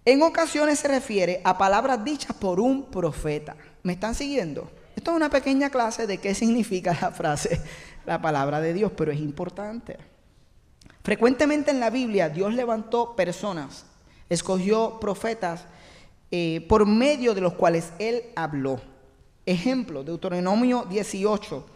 En 0.04 0.22
ocasiones 0.22 0.78
se 0.78 0.88
refiere 0.88 1.40
a 1.44 1.56
palabras 1.56 2.04
dichas 2.04 2.36
por 2.36 2.60
un 2.60 2.90
profeta. 2.90 3.56
¿Me 3.82 3.94
están 3.94 4.14
siguiendo? 4.14 4.70
Esto 4.94 5.12
es 5.12 5.16
una 5.16 5.30
pequeña 5.30 5.70
clase 5.70 6.06
de 6.06 6.18
qué 6.18 6.34
significa 6.34 6.96
la 7.00 7.10
frase, 7.10 7.60
la 8.04 8.20
palabra 8.20 8.60
de 8.60 8.74
Dios, 8.74 8.92
pero 8.94 9.12
es 9.12 9.18
importante. 9.18 9.96
Frecuentemente 11.02 11.70
en 11.70 11.80
la 11.80 11.88
Biblia 11.88 12.28
Dios 12.28 12.52
levantó 12.52 13.16
personas, 13.16 13.86
escogió 14.28 15.00
profetas 15.00 15.64
eh, 16.30 16.64
por 16.68 16.86
medio 16.86 17.34
de 17.34 17.40
los 17.40 17.54
cuales 17.54 17.92
él 17.98 18.22
habló. 18.36 18.80
Ejemplo, 19.46 20.02
Deuteronomio 20.02 20.86
18. 20.88 21.66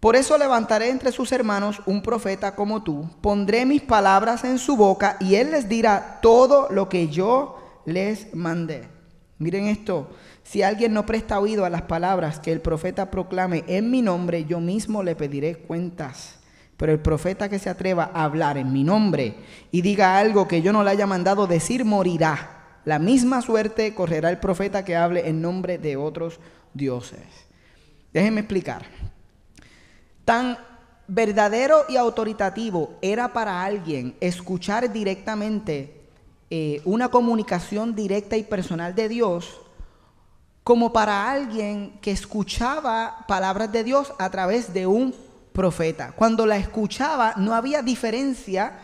Por 0.00 0.14
eso 0.14 0.38
levantaré 0.38 0.90
entre 0.90 1.10
sus 1.10 1.32
hermanos 1.32 1.80
un 1.84 2.02
profeta 2.02 2.54
como 2.54 2.84
tú, 2.84 3.10
pondré 3.20 3.66
mis 3.66 3.82
palabras 3.82 4.44
en 4.44 4.58
su 4.58 4.76
boca 4.76 5.16
y 5.18 5.34
él 5.34 5.50
les 5.50 5.68
dirá 5.68 6.20
todo 6.22 6.68
lo 6.70 6.88
que 6.88 7.08
yo 7.08 7.82
les 7.84 8.32
mandé. 8.32 8.88
Miren 9.38 9.66
esto, 9.66 10.08
si 10.44 10.62
alguien 10.62 10.92
no 10.94 11.04
presta 11.04 11.40
oído 11.40 11.64
a 11.64 11.70
las 11.70 11.82
palabras 11.82 12.38
que 12.38 12.52
el 12.52 12.60
profeta 12.60 13.10
proclame 13.10 13.64
en 13.66 13.90
mi 13.90 14.00
nombre, 14.00 14.44
yo 14.44 14.60
mismo 14.60 15.02
le 15.02 15.16
pediré 15.16 15.56
cuentas. 15.56 16.38
Pero 16.76 16.92
el 16.92 17.00
profeta 17.00 17.48
que 17.48 17.58
se 17.58 17.68
atreva 17.68 18.10
a 18.14 18.22
hablar 18.22 18.56
en 18.56 18.72
mi 18.72 18.84
nombre 18.84 19.34
y 19.72 19.82
diga 19.82 20.16
algo 20.16 20.46
que 20.46 20.62
yo 20.62 20.72
no 20.72 20.84
le 20.84 20.90
haya 20.90 21.06
mandado 21.08 21.48
decir, 21.48 21.84
morirá. 21.84 22.57
La 22.88 22.98
misma 22.98 23.42
suerte 23.42 23.94
correrá 23.94 24.30
el 24.30 24.38
profeta 24.38 24.82
que 24.82 24.96
hable 24.96 25.28
en 25.28 25.42
nombre 25.42 25.76
de 25.76 25.98
otros 25.98 26.40
dioses. 26.72 27.20
Déjenme 28.14 28.40
explicar. 28.40 28.86
Tan 30.24 30.56
verdadero 31.06 31.84
y 31.90 31.98
autoritativo 31.98 32.94
era 33.02 33.30
para 33.34 33.62
alguien 33.62 34.16
escuchar 34.22 34.90
directamente 34.90 36.00
eh, 36.48 36.80
una 36.86 37.10
comunicación 37.10 37.94
directa 37.94 38.38
y 38.38 38.42
personal 38.42 38.94
de 38.94 39.10
Dios 39.10 39.60
como 40.64 40.90
para 40.90 41.30
alguien 41.30 41.98
que 42.00 42.12
escuchaba 42.12 43.26
palabras 43.28 43.70
de 43.70 43.84
Dios 43.84 44.14
a 44.18 44.30
través 44.30 44.72
de 44.72 44.86
un 44.86 45.14
profeta. 45.52 46.12
Cuando 46.12 46.46
la 46.46 46.56
escuchaba 46.56 47.34
no 47.36 47.54
había 47.54 47.82
diferencia 47.82 48.78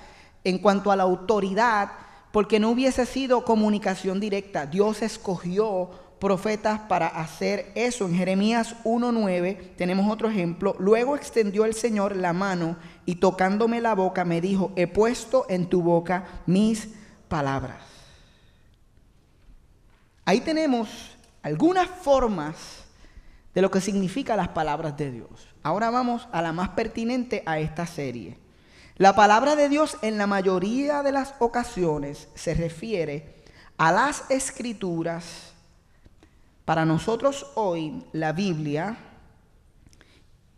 en 0.45 0.59
cuanto 0.59 0.93
a 0.93 0.97
la 0.97 1.05
autoridad 1.05 2.04
porque 2.35 2.59
no 2.59 2.70
hubiese 2.70 3.07
sido 3.07 3.44
comunicación 3.44 4.18
directa. 4.18 4.66
Dios 4.66 5.03
escogió 5.03 5.88
profetas 6.18 6.81
para 6.88 7.07
hacer 7.07 7.70
eso. 7.77 8.07
En 8.07 8.16
Jeremías 8.16 8.75
1.9 8.83 9.77
tenemos 9.77 10.12
otro 10.12 10.29
ejemplo. 10.29 10.75
Luego 10.81 11.14
extendió 11.14 11.64
el 11.64 11.75
Señor 11.75 12.16
la 12.16 12.33
mano 12.33 12.77
y 13.07 13.14
tocándome 13.14 13.81
la 13.81 13.94
boca 13.94 14.25
me 14.25 14.40
dijo, 14.40 14.73
he 14.75 14.88
puesto 14.88 15.47
en 15.49 15.68
tu 15.68 15.81
boca 15.81 16.25
mis 16.44 16.88
palabras. 17.29 17.85
Ahí 20.25 20.40
tenemos 20.40 21.16
algunas 21.40 21.87
formas 21.88 22.83
de 23.55 23.62
lo 23.62 23.70
que 23.70 23.81
significan 23.81 24.38
las 24.38 24.49
palabras 24.49 24.97
de 24.97 25.12
Dios. 25.12 25.47
Ahora 25.62 25.88
vamos 25.90 26.27
a 26.33 26.42
la 26.42 26.53
más 26.53 26.70
pertinente 26.70 27.44
a 27.47 27.61
esta 27.61 27.87
serie. 27.87 28.44
La 28.97 29.17
palabra 29.17 29.57
de 29.57 29.69
Dios 29.69 29.97
en 30.03 30.19
la 30.19 30.29
mayoría 30.29 31.03
de 31.03 31.11
las 31.11 31.35
ocasiones 31.41 32.29
se 32.37 32.55
refiere 32.55 33.43
a 33.77 33.91
las 33.91 34.31
escrituras. 34.31 35.53
Para 36.65 36.85
nosotros 36.85 37.45
hoy, 37.57 38.05
la 38.13 38.33
Biblia, 38.33 38.97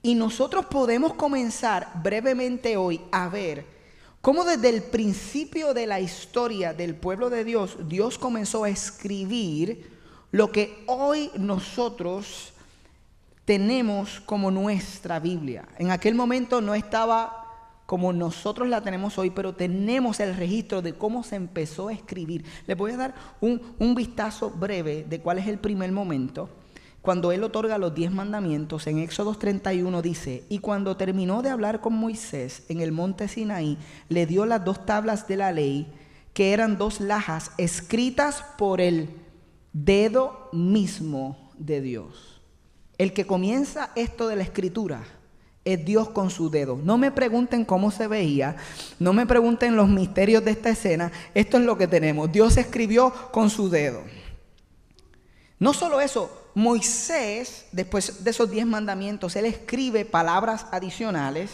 y 0.02 0.14
nosotros 0.14 0.66
podemos 0.66 1.14
comenzar 1.14 1.90
brevemente 2.02 2.76
hoy 2.76 3.00
a 3.10 3.28
ver 3.28 3.64
cómo 4.20 4.44
desde 4.44 4.68
el 4.68 4.82
principio 4.82 5.72
de 5.72 5.86
la 5.86 6.00
historia 6.00 6.74
del 6.74 6.94
pueblo 6.94 7.30
de 7.30 7.42
Dios, 7.42 7.88
Dios 7.88 8.18
comenzó 8.18 8.64
a 8.64 8.68
escribir 8.68 9.90
lo 10.30 10.52
que 10.52 10.84
hoy 10.86 11.30
nosotros 11.38 12.52
tenemos 13.46 14.20
como 14.20 14.50
nuestra 14.50 15.20
Biblia. 15.20 15.66
En 15.78 15.90
aquel 15.90 16.14
momento 16.14 16.60
no 16.60 16.74
estaba 16.74 17.45
como 17.86 18.12
nosotros 18.12 18.68
la 18.68 18.82
tenemos 18.82 19.16
hoy, 19.16 19.30
pero 19.30 19.54
tenemos 19.54 20.20
el 20.20 20.36
registro 20.36 20.82
de 20.82 20.94
cómo 20.94 21.22
se 21.22 21.36
empezó 21.36 21.88
a 21.88 21.92
escribir. 21.92 22.44
Les 22.66 22.76
voy 22.76 22.90
a 22.92 22.96
dar 22.96 23.14
un, 23.40 23.62
un 23.78 23.94
vistazo 23.94 24.50
breve 24.50 25.06
de 25.08 25.20
cuál 25.20 25.38
es 25.38 25.46
el 25.46 25.58
primer 25.58 25.92
momento. 25.92 26.50
Cuando 27.00 27.30
él 27.30 27.44
otorga 27.44 27.78
los 27.78 27.94
diez 27.94 28.10
mandamientos, 28.10 28.88
en 28.88 28.98
Éxodo 28.98 29.32
31 29.36 30.02
dice, 30.02 30.42
y 30.48 30.58
cuando 30.58 30.96
terminó 30.96 31.40
de 31.40 31.50
hablar 31.50 31.80
con 31.80 31.94
Moisés 31.94 32.64
en 32.68 32.80
el 32.80 32.90
monte 32.90 33.28
Sinaí, 33.28 33.78
le 34.08 34.26
dio 34.26 34.44
las 34.44 34.64
dos 34.64 34.84
tablas 34.84 35.28
de 35.28 35.36
la 35.36 35.52
ley, 35.52 35.86
que 36.34 36.52
eran 36.52 36.76
dos 36.76 37.00
lajas 37.00 37.52
escritas 37.58 38.42
por 38.58 38.80
el 38.80 39.08
dedo 39.72 40.48
mismo 40.52 41.52
de 41.56 41.80
Dios. 41.80 42.42
El 42.98 43.12
que 43.12 43.24
comienza 43.24 43.92
esto 43.94 44.26
de 44.26 44.34
la 44.34 44.42
escritura 44.42 45.04
es 45.66 45.84
Dios 45.84 46.08
con 46.08 46.30
su 46.30 46.48
dedo. 46.48 46.78
No 46.82 46.96
me 46.96 47.10
pregunten 47.10 47.64
cómo 47.64 47.90
se 47.90 48.06
veía, 48.06 48.56
no 48.98 49.12
me 49.12 49.26
pregunten 49.26 49.76
los 49.76 49.88
misterios 49.88 50.44
de 50.44 50.52
esta 50.52 50.70
escena, 50.70 51.12
esto 51.34 51.58
es 51.58 51.64
lo 51.64 51.76
que 51.76 51.88
tenemos. 51.88 52.32
Dios 52.32 52.56
escribió 52.56 53.12
con 53.32 53.50
su 53.50 53.68
dedo. 53.68 54.02
No 55.58 55.74
solo 55.74 56.00
eso, 56.00 56.50
Moisés, 56.54 57.66
después 57.72 58.22
de 58.22 58.30
esos 58.30 58.50
diez 58.50 58.64
mandamientos, 58.64 59.34
él 59.36 59.44
escribe 59.44 60.04
palabras 60.04 60.66
adicionales. 60.70 61.50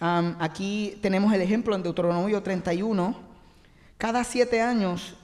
aquí 0.00 0.98
tenemos 1.00 1.32
el 1.32 1.40
ejemplo 1.40 1.74
en 1.74 1.82
Deuteronomio 1.82 2.42
31. 2.42 3.16
Cada 3.96 4.24
siete 4.24 4.60
años 4.60 5.14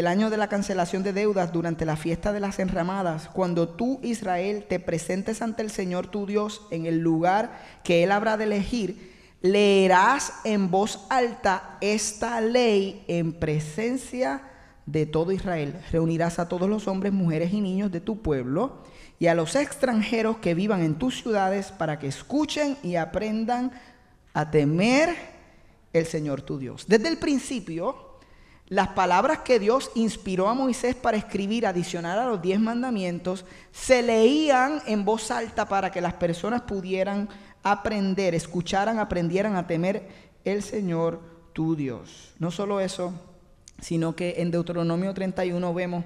el 0.00 0.06
año 0.06 0.30
de 0.30 0.38
la 0.38 0.48
cancelación 0.48 1.02
de 1.02 1.12
deudas 1.12 1.52
durante 1.52 1.84
la 1.84 1.94
fiesta 1.94 2.32
de 2.32 2.40
las 2.40 2.58
enramadas, 2.58 3.28
cuando 3.28 3.68
tú, 3.68 4.00
Israel, 4.02 4.64
te 4.66 4.80
presentes 4.80 5.42
ante 5.42 5.62
el 5.62 5.70
Señor 5.70 6.06
tu 6.06 6.26
Dios 6.26 6.62
en 6.70 6.86
el 6.86 7.00
lugar 7.00 7.60
que 7.84 8.02
Él 8.02 8.10
habrá 8.10 8.38
de 8.38 8.44
elegir, 8.44 9.12
leerás 9.42 10.32
en 10.44 10.70
voz 10.70 11.06
alta 11.10 11.76
esta 11.82 12.40
ley 12.40 13.04
en 13.08 13.34
presencia 13.34 14.42
de 14.86 15.04
todo 15.04 15.32
Israel. 15.32 15.78
Reunirás 15.92 16.38
a 16.38 16.48
todos 16.48 16.68
los 16.68 16.88
hombres, 16.88 17.12
mujeres 17.12 17.52
y 17.52 17.60
niños 17.60 17.92
de 17.92 18.00
tu 18.00 18.22
pueblo 18.22 18.82
y 19.18 19.26
a 19.26 19.34
los 19.34 19.54
extranjeros 19.54 20.38
que 20.38 20.54
vivan 20.54 20.82
en 20.82 20.96
tus 20.96 21.22
ciudades 21.22 21.72
para 21.72 21.98
que 21.98 22.06
escuchen 22.06 22.78
y 22.82 22.96
aprendan 22.96 23.70
a 24.32 24.50
temer 24.50 25.14
el 25.92 26.06
Señor 26.06 26.40
tu 26.40 26.58
Dios. 26.58 26.86
Desde 26.88 27.08
el 27.08 27.18
principio, 27.18 28.09
las 28.70 28.88
palabras 28.88 29.40
que 29.40 29.58
Dios 29.58 29.90
inspiró 29.96 30.48
a 30.48 30.54
Moisés 30.54 30.94
para 30.94 31.16
escribir, 31.16 31.66
adicional 31.66 32.20
a 32.20 32.26
los 32.26 32.40
diez 32.40 32.60
mandamientos, 32.60 33.44
se 33.72 34.00
leían 34.00 34.80
en 34.86 35.04
voz 35.04 35.32
alta 35.32 35.68
para 35.68 35.90
que 35.90 36.00
las 36.00 36.14
personas 36.14 36.62
pudieran 36.62 37.28
aprender, 37.64 38.32
escucharan, 38.32 39.00
aprendieran 39.00 39.56
a 39.56 39.66
temer 39.66 40.08
el 40.44 40.62
Señor 40.62 41.20
tu 41.52 41.74
Dios. 41.74 42.32
No 42.38 42.52
solo 42.52 42.78
eso, 42.78 43.12
sino 43.80 44.14
que 44.14 44.36
en 44.38 44.52
Deuteronomio 44.52 45.12
31 45.14 45.74
vemos, 45.74 46.04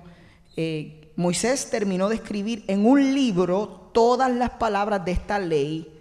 eh, 0.56 1.12
Moisés 1.16 1.68
terminó 1.68 2.08
de 2.08 2.14
escribir 2.16 2.64
en 2.66 2.86
un 2.86 3.14
libro 3.14 3.90
todas 3.92 4.32
las 4.32 4.50
palabras 4.50 5.04
de 5.04 5.12
esta 5.12 5.38
ley 5.38 5.93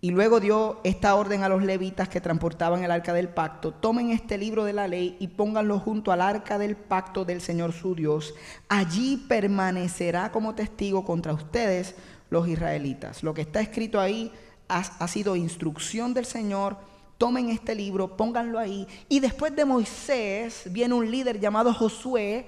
y 0.00 0.10
luego 0.12 0.38
dio 0.38 0.80
esta 0.84 1.16
orden 1.16 1.42
a 1.42 1.48
los 1.48 1.62
levitas 1.62 2.08
que 2.08 2.20
transportaban 2.20 2.84
el 2.84 2.90
arca 2.92 3.12
del 3.12 3.28
pacto, 3.28 3.72
tomen 3.72 4.10
este 4.10 4.38
libro 4.38 4.64
de 4.64 4.72
la 4.72 4.86
ley 4.86 5.16
y 5.18 5.28
pónganlo 5.28 5.80
junto 5.80 6.12
al 6.12 6.20
arca 6.20 6.56
del 6.56 6.76
pacto 6.76 7.24
del 7.24 7.40
Señor 7.40 7.72
su 7.72 7.96
Dios. 7.96 8.34
Allí 8.68 9.16
permanecerá 9.28 10.30
como 10.30 10.54
testigo 10.54 11.04
contra 11.04 11.32
ustedes 11.32 11.96
los 12.30 12.46
israelitas. 12.46 13.24
Lo 13.24 13.34
que 13.34 13.40
está 13.40 13.60
escrito 13.60 13.98
ahí 13.98 14.30
ha, 14.68 14.78
ha 14.78 15.08
sido 15.08 15.34
instrucción 15.34 16.14
del 16.14 16.26
Señor. 16.26 16.76
Tomen 17.16 17.48
este 17.48 17.74
libro, 17.74 18.16
pónganlo 18.16 18.60
ahí. 18.60 18.86
Y 19.08 19.18
después 19.18 19.56
de 19.56 19.64
Moisés 19.64 20.62
viene 20.70 20.94
un 20.94 21.10
líder 21.10 21.40
llamado 21.40 21.74
Josué 21.74 22.46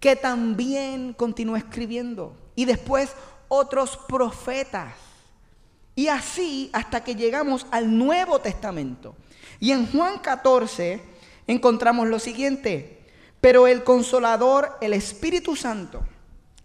que 0.00 0.16
también 0.16 1.14
continúa 1.14 1.56
escribiendo. 1.56 2.36
Y 2.54 2.66
después 2.66 3.14
otros 3.48 3.98
profetas 4.06 5.09
y 6.00 6.08
así 6.08 6.70
hasta 6.72 7.04
que 7.04 7.14
llegamos 7.14 7.66
al 7.70 7.98
Nuevo 7.98 8.38
Testamento. 8.38 9.14
Y 9.58 9.72
en 9.72 9.86
Juan 9.86 10.20
14 10.20 10.98
encontramos 11.46 12.08
lo 12.08 12.18
siguiente, 12.18 13.00
pero 13.42 13.66
el 13.66 13.84
consolador, 13.84 14.78
el 14.80 14.94
Espíritu 14.94 15.56
Santo, 15.56 16.02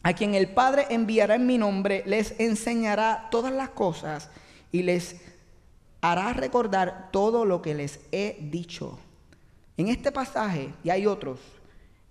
a 0.04 0.14
quien 0.14 0.36
el 0.36 0.48
Padre 0.48 0.86
enviará 0.90 1.36
en 1.36 1.48
mi 1.48 1.58
nombre, 1.58 2.02
les 2.06 2.40
enseñará 2.40 3.28
todas 3.30 3.52
las 3.52 3.68
cosas 3.72 4.30
y 4.72 4.84
les 4.84 5.18
hará 6.00 6.32
recordar 6.32 7.10
todo 7.12 7.44
lo 7.44 7.62
que 7.62 7.76
les 7.76 8.00
he 8.14 8.38
dicho. 8.40 8.98
En 9.76 9.90
este 9.90 10.14
pasaje, 10.14 10.74
y 10.82 10.92
hay 10.92 11.08
otros, 11.08 11.40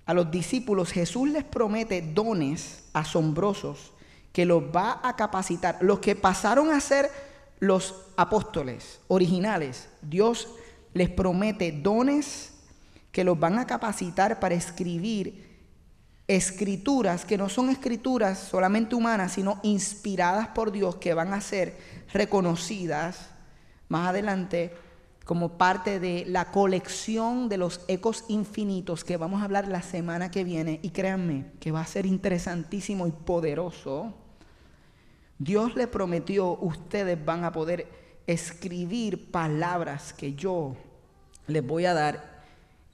a 0.04 0.12
los 0.12 0.30
discípulos 0.30 0.92
Jesús 0.92 1.30
les 1.30 1.44
promete 1.44 2.02
dones 2.02 2.84
asombrosos 2.92 3.93
que 4.34 4.44
los 4.44 4.64
va 4.64 5.00
a 5.04 5.14
capacitar. 5.14 5.78
Los 5.80 6.00
que 6.00 6.16
pasaron 6.16 6.72
a 6.72 6.80
ser 6.80 7.08
los 7.60 7.94
apóstoles 8.16 9.00
originales, 9.06 9.88
Dios 10.02 10.48
les 10.92 11.08
promete 11.08 11.70
dones 11.70 12.52
que 13.12 13.22
los 13.22 13.38
van 13.38 13.60
a 13.60 13.66
capacitar 13.68 14.40
para 14.40 14.56
escribir 14.56 15.54
escrituras 16.26 17.24
que 17.24 17.38
no 17.38 17.48
son 17.48 17.70
escrituras 17.70 18.40
solamente 18.40 18.96
humanas, 18.96 19.34
sino 19.34 19.60
inspiradas 19.62 20.48
por 20.48 20.72
Dios, 20.72 20.96
que 20.96 21.14
van 21.14 21.32
a 21.32 21.40
ser 21.40 21.78
reconocidas 22.12 23.30
más 23.88 24.08
adelante 24.08 24.74
como 25.24 25.58
parte 25.58 26.00
de 26.00 26.24
la 26.26 26.50
colección 26.50 27.48
de 27.48 27.58
los 27.58 27.82
ecos 27.86 28.24
infinitos 28.26 29.04
que 29.04 29.16
vamos 29.16 29.42
a 29.42 29.44
hablar 29.44 29.68
la 29.68 29.82
semana 29.82 30.32
que 30.32 30.42
viene. 30.42 30.80
Y 30.82 30.90
créanme 30.90 31.52
que 31.60 31.70
va 31.70 31.82
a 31.82 31.86
ser 31.86 32.04
interesantísimo 32.04 33.06
y 33.06 33.12
poderoso 33.12 34.23
Dios 35.38 35.74
le 35.74 35.86
prometió, 35.86 36.58
ustedes 36.60 37.22
van 37.24 37.44
a 37.44 37.52
poder 37.52 37.86
escribir 38.26 39.30
palabras 39.30 40.12
que 40.12 40.34
yo 40.34 40.76
les 41.46 41.66
voy 41.66 41.86
a 41.86 41.94
dar 41.94 42.34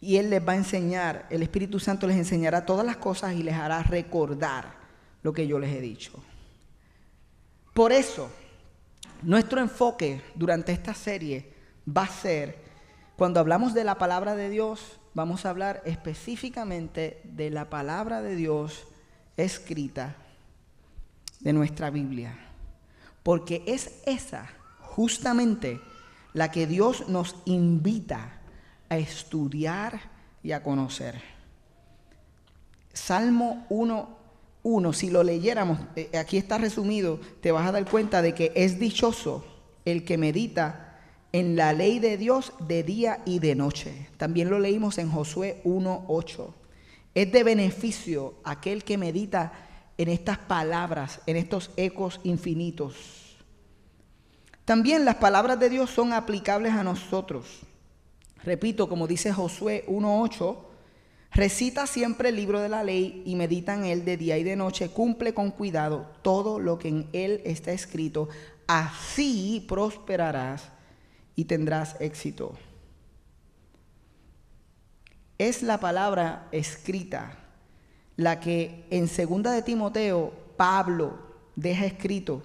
y 0.01 0.17
Él 0.17 0.31
les 0.31 0.47
va 0.47 0.53
a 0.53 0.57
enseñar, 0.57 1.27
el 1.31 1.43
Espíritu 1.43 1.79
Santo 1.79 2.07
les 2.07 2.17
enseñará 2.17 2.65
todas 2.65 2.87
las 2.87 2.97
cosas 2.97 3.35
y 3.35 3.43
les 3.43 3.55
hará 3.55 3.83
recordar 3.83 4.75
lo 5.23 5.33
que 5.33 5.47
yo 5.47 5.59
les 5.59 5.75
he 5.77 5.81
dicho. 5.81 6.13
Por 7.75 7.93
eso, 7.93 8.31
nuestro 9.23 9.61
enfoque 9.61 10.23
durante 10.35 10.73
esta 10.73 10.95
serie 10.95 11.53
va 11.87 12.05
a 12.05 12.09
ser, 12.09 12.59
cuando 13.17 13.41
hablamos 13.41 13.75
de 13.75 13.85
la 13.85 13.97
palabra 13.97 14.35
de 14.35 14.49
Dios, 14.49 14.99
vamos 15.13 15.45
a 15.45 15.51
hablar 15.51 15.83
específicamente 15.85 17.21
de 17.25 17.51
la 17.51 17.69
palabra 17.69 18.23
de 18.23 18.37
Dios 18.37 18.87
escrita 19.37 20.17
de 21.41 21.53
nuestra 21.53 21.91
Biblia. 21.91 22.39
Porque 23.23 23.63
es 23.67 24.01
esa 24.07 24.49
justamente 24.81 25.81
la 26.33 26.51
que 26.51 26.67
Dios 26.67 27.09
nos 27.09 27.37
invita 27.45 28.41
a 28.89 28.99
estudiar 28.99 30.01
y 30.43 30.53
a 30.53 30.63
conocer. 30.63 31.21
Salmo 32.93 33.67
1, 33.69 34.93
si 34.93 35.11
lo 35.11 35.23
leyéramos, 35.23 35.79
eh, 35.97 36.11
aquí 36.19 36.37
está 36.37 36.59
resumido, 36.59 37.21
te 37.41 37.53
vas 37.53 37.69
a 37.69 37.73
dar 37.73 37.89
cuenta 37.89 38.21
de 38.23 38.35
que 38.35 38.53
es 38.55 38.79
dichoso 38.79 39.45
el 39.85 40.05
que 40.05 40.19
medita 40.19 40.99
en 41.33 41.57
la 41.57 41.73
ley 41.73 41.99
de 42.01 42.17
Dios 42.17 42.53
de 42.67 42.83
día 42.83 43.23
y 43.25 43.39
de 43.39 43.55
noche. 43.55 44.09
También 44.17 44.51
lo 44.51 44.59
leímos 44.59 44.99
en 44.99 45.11
Josué 45.11 45.61
1.8. 45.65 46.53
Es 47.15 47.33
de 47.33 47.45
beneficio 47.45 48.35
aquel 48.45 48.85
que 48.85 48.99
medita 48.99 49.70
en 50.01 50.09
estas 50.09 50.39
palabras, 50.39 51.21
en 51.27 51.37
estos 51.37 51.73
ecos 51.77 52.21
infinitos. 52.23 53.37
También 54.65 55.05
las 55.05 55.17
palabras 55.17 55.61
de 55.61 55.69
Dios 55.69 55.91
son 55.91 56.15
aplicables 56.15 56.73
a 56.73 56.83
nosotros. 56.83 57.61
Repito, 58.43 58.89
como 58.89 59.07
dice 59.07 59.31
Josué 59.31 59.85
1.8, 59.89 60.57
recita 61.33 61.87
siempre 61.87 62.31
el 62.31 62.37
libro 62.37 62.61
de 62.61 62.71
la 62.71 62.83
ley 62.83 63.23
y 63.27 63.37
medita 63.37 63.75
en 63.75 63.85
él 63.85 64.07
de 64.07 64.17
día 64.17 64.39
y 64.39 64.43
de 64.43 64.57
noche, 64.57 64.89
cumple 64.89 65.35
con 65.35 65.51
cuidado 65.51 66.11
todo 66.23 66.59
lo 66.61 66.79
que 66.79 66.89
en 66.89 67.11
él 67.13 67.43
está 67.45 67.73
escrito, 67.73 68.31
así 68.67 69.67
prosperarás 69.69 70.71
y 71.37 71.45
tendrás 71.45 72.01
éxito. 72.01 72.55
Es 75.37 75.63
la 75.63 75.79
palabra 75.79 76.49
escrita 76.53 77.37
la 78.21 78.39
que 78.39 78.85
en 78.91 79.09
segunda 79.09 79.51
de 79.51 79.63
Timoteo 79.63 80.33
Pablo 80.59 81.19
deja 81.57 81.87
escrito 81.87 82.43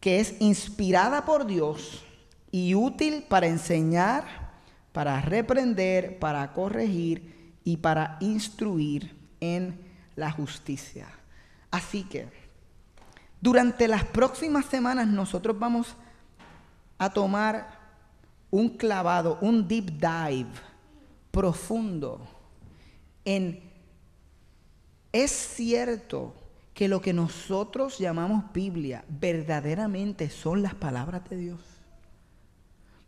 que 0.00 0.20
es 0.20 0.34
inspirada 0.38 1.24
por 1.24 1.46
Dios 1.46 2.04
y 2.52 2.74
útil 2.74 3.24
para 3.26 3.46
enseñar, 3.46 4.24
para 4.92 5.22
reprender, 5.22 6.18
para 6.18 6.52
corregir 6.52 7.54
y 7.64 7.78
para 7.78 8.18
instruir 8.20 9.16
en 9.40 9.80
la 10.14 10.30
justicia. 10.30 11.08
Así 11.70 12.04
que 12.04 12.28
durante 13.40 13.88
las 13.88 14.04
próximas 14.04 14.66
semanas 14.66 15.08
nosotros 15.08 15.58
vamos 15.58 15.96
a 16.98 17.08
tomar 17.08 17.78
un 18.50 18.68
clavado, 18.76 19.38
un 19.40 19.66
deep 19.66 19.86
dive 19.92 20.52
profundo 21.30 22.20
en, 23.24 23.65
es 25.22 25.30
cierto 25.30 26.34
que 26.74 26.88
lo 26.88 27.00
que 27.00 27.14
nosotros 27.14 27.98
llamamos 27.98 28.52
Biblia 28.52 29.04
verdaderamente 29.08 30.28
son 30.28 30.62
las 30.62 30.74
palabras 30.74 31.22
de 31.30 31.36
Dios. 31.38 31.60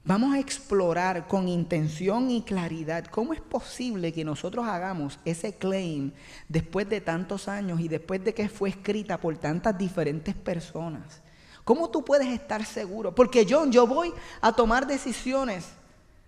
Vamos 0.05 0.35
a 0.35 0.39
explorar 0.39 1.29
con 1.29 1.49
intención 1.49 2.31
y 2.31 2.41
claridad 2.41 3.05
cómo 3.05 3.35
es 3.35 3.43
posible 3.43 4.15
que 4.15 4.25
nosotros 4.25 4.67
hagamos 4.67 5.19
ese 5.27 5.57
claim 5.57 6.13
después 6.49 6.89
de 6.89 7.03
tantos 7.03 7.47
años 7.47 7.79
y 7.79 7.89
después 7.89 8.25
de 8.25 8.33
que 8.33 8.49
fue 8.49 8.71
escrita 8.71 9.19
por 9.19 9.37
tantas 9.37 9.77
diferentes 9.77 10.35
personas. 10.35 11.21
¿Cómo 11.63 11.91
tú 11.91 12.07
puedes 12.07 12.29
estar 12.29 12.65
seguro? 12.65 13.15
Porque 13.15 13.45
yo 13.45 13.87
voy 13.87 14.15
a 14.41 14.53
tomar 14.53 14.87
decisiones 14.87 15.69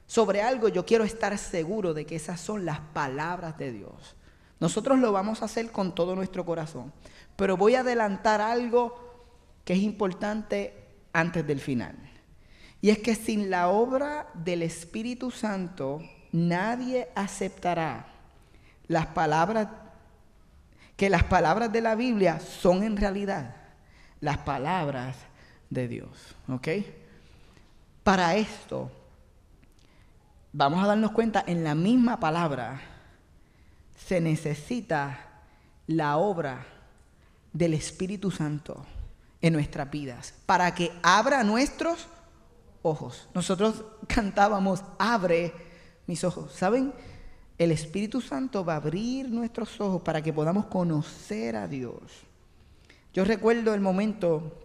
sobre 0.07 0.43
algo, 0.43 0.69
yo 0.69 0.85
quiero 0.85 1.05
estar 1.05 1.38
seguro 1.38 1.95
de 1.95 2.05
que 2.05 2.16
esas 2.16 2.38
son 2.38 2.66
las 2.66 2.81
palabras 2.81 3.57
de 3.57 3.73
Dios. 3.73 4.14
Nosotros 4.61 4.99
lo 4.99 5.11
vamos 5.11 5.40
a 5.40 5.46
hacer 5.46 5.73
con 5.73 5.94
todo 5.94 6.14
nuestro 6.14 6.44
corazón, 6.44 6.92
pero 7.35 7.57
voy 7.57 7.75
a 7.75 7.81
adelantar 7.81 8.42
algo 8.42 9.11
que 9.64 9.73
es 9.73 9.81
importante 9.81 10.75
antes 11.14 11.46
del 11.46 11.61
final. 11.61 11.96
Y 12.83 12.90
es 12.90 12.99
que 12.99 13.14
sin 13.14 13.51
la 13.51 13.68
obra 13.68 14.29
del 14.35 14.62
Espíritu 14.62 15.31
Santo, 15.31 16.01
nadie 16.31 17.09
aceptará 17.14 18.07
las 18.87 19.07
palabras, 19.07 19.68
que 20.96 21.09
las 21.09 21.25
palabras 21.25 21.73
de 21.73 21.81
la 21.81 21.94
Biblia 21.94 22.38
son 22.40 22.83
en 22.83 22.99
realidad 22.99 23.57
las 24.20 24.38
palabras 24.38 25.16
de 25.70 25.88
Dios. 25.88 26.37
¿Ok? 26.49 26.68
Para 28.03 28.37
esto, 28.37 28.90
vamos 30.53 30.85
a 30.85 30.88
darnos 30.88 31.12
cuenta, 31.12 31.42
en 31.46 31.64
la 31.64 31.75
misma 31.75 32.20
palabra 32.20 32.81
se 34.07 34.21
necesita 34.21 35.43
la 35.87 36.17
obra 36.17 36.67
del 37.53 37.75
Espíritu 37.75 38.31
Santo 38.31 38.85
en 39.43 39.53
nuestras 39.53 39.91
vidas, 39.91 40.35
para 40.47 40.75
que 40.75 40.93
abra 41.03 41.43
nuestros 41.45 42.07
ojos. 42.83 43.29
Nosotros 43.35 43.85
cantábamos, 44.07 44.83
abre 44.99 45.53
mis 46.07 46.25
ojos. 46.25 46.53
¿Saben? 46.53 46.93
El 47.59 47.73
Espíritu 47.73 48.21
Santo 48.21 48.65
va 48.65 48.75
a 48.75 48.77
abrir 48.77 49.29
nuestros 49.29 49.81
ojos 49.81 50.03
para 50.03 50.23
que 50.23 50.33
podamos 50.33 50.67
conocer 50.67 51.57
a 51.57 51.69
Dios. 51.69 52.01
Yo 53.13 53.25
recuerdo 53.25 53.75
el 53.75 53.81
momento 53.81 54.57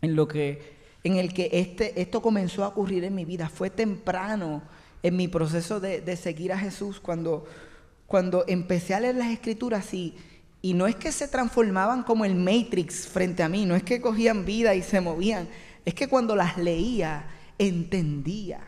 en, 0.00 0.16
lo 0.16 0.26
que, 0.26 0.76
en 1.04 1.16
el 1.16 1.32
que 1.34 1.50
este, 1.52 2.00
esto 2.00 2.22
comenzó 2.22 2.64
a 2.64 2.68
ocurrir 2.68 3.04
en 3.04 3.14
mi 3.14 3.24
vida. 3.24 3.48
Fue 3.48 3.70
temprano 3.70 4.62
en 5.02 5.16
mi 5.16 5.28
proceso 5.28 5.80
de, 5.80 6.16
seguir 6.16 6.52
a 6.52 6.58
Jesús 6.58 7.00
cuando, 7.00 7.46
cuando 8.10 8.44
empecé 8.48 8.92
a 8.92 8.98
leer 8.98 9.14
las 9.14 9.28
escrituras 9.28 9.94
y, 9.94 10.16
y 10.60 10.74
no 10.74 10.88
es 10.88 10.96
que 10.96 11.12
se 11.12 11.28
transformaban 11.28 12.02
como 12.02 12.24
el 12.24 12.34
Matrix 12.34 13.06
frente 13.06 13.44
a 13.44 13.48
mí, 13.48 13.64
no 13.66 13.76
es 13.76 13.84
que 13.84 14.00
cogían 14.00 14.44
vida 14.44 14.74
y 14.74 14.82
se 14.82 15.00
movían, 15.00 15.48
es 15.84 15.94
que 15.94 16.08
cuando 16.08 16.34
las 16.34 16.58
leía 16.58 17.28
entendía. 17.56 18.66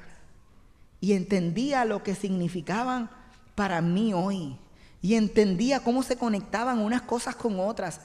Y 1.01 1.15
entendía 1.15 1.85
lo 1.85 2.05
que 2.05 2.15
significaban 2.15 3.11
para 3.57 3.81
mí 3.81 4.15
hoy. 4.15 4.57
Y 5.01 5.17
entendía 5.17 5.81
cómo 5.81 6.05
se 6.05 6.15
conectaban 6.15 6.79
unas 6.79 7.03
cosas 7.03 7.35
con 7.35 7.59
otras. 7.59 8.01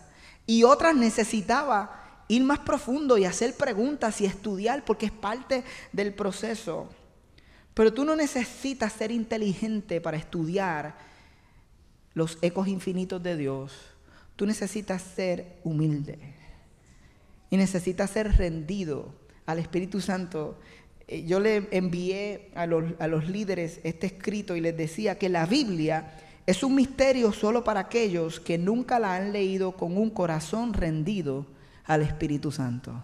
Y 0.47 0.63
otras 0.63 0.95
necesitaba 0.95 2.23
ir 2.29 2.43
más 2.43 2.57
profundo 2.57 3.15
y 3.15 3.25
hacer 3.25 3.53
preguntas 3.53 4.21
y 4.21 4.25
estudiar 4.25 4.83
porque 4.83 5.05
es 5.05 5.11
parte 5.11 5.63
del 5.91 6.15
proceso. 6.15 6.89
Pero 7.75 7.93
tú 7.93 8.05
no 8.05 8.15
necesitas 8.15 8.91
ser 8.91 9.11
inteligente 9.11 10.01
para 10.01 10.17
estudiar 10.17 11.05
los 12.17 12.39
ecos 12.41 12.67
infinitos 12.67 13.21
de 13.21 13.37
Dios. 13.37 13.71
Tú 14.35 14.47
necesitas 14.47 15.03
ser 15.03 15.59
humilde 15.63 16.17
y 17.51 17.57
necesitas 17.57 18.09
ser 18.09 18.35
rendido 18.37 19.13
al 19.45 19.59
Espíritu 19.59 20.01
Santo. 20.01 20.57
Eh, 21.07 21.25
yo 21.25 21.39
le 21.39 21.67
envié 21.69 22.49
a 22.55 22.65
los, 22.65 22.85
a 22.97 23.05
los 23.05 23.29
líderes 23.29 23.79
este 23.83 24.07
escrito 24.07 24.55
y 24.55 24.61
les 24.61 24.75
decía 24.75 25.19
que 25.19 25.29
la 25.29 25.45
Biblia 25.45 26.17
es 26.47 26.63
un 26.63 26.73
misterio 26.73 27.31
solo 27.33 27.63
para 27.63 27.81
aquellos 27.81 28.39
que 28.39 28.57
nunca 28.57 28.97
la 28.97 29.13
han 29.13 29.31
leído 29.31 29.73
con 29.73 29.95
un 29.95 30.09
corazón 30.09 30.73
rendido 30.73 31.45
al 31.85 32.01
Espíritu 32.01 32.51
Santo. 32.51 33.03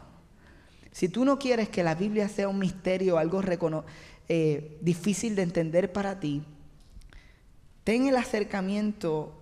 Si 0.92 1.08
tú 1.08 1.24
no 1.24 1.38
quieres 1.38 1.70
que 1.70 1.84
la 1.84 1.94
Biblia 1.94 2.28
sea 2.30 2.50
un 2.50 2.58
misterio, 2.58 3.20
algo 3.20 3.44
eh, 4.28 4.78
difícil 4.82 5.36
de 5.36 5.44
entender 5.44 5.94
para 5.94 6.20
ti, 6.20 6.42
ten 7.84 8.08
el 8.08 8.16
acercamiento 8.16 9.34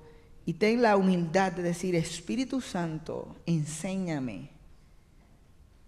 y 0.45 0.54
ten 0.54 0.82
la 0.82 0.97
humildad 0.97 1.51
de 1.51 1.63
decir, 1.63 1.95
Espíritu 1.95 2.62
Santo, 2.62 3.35
enséñame 3.46 4.50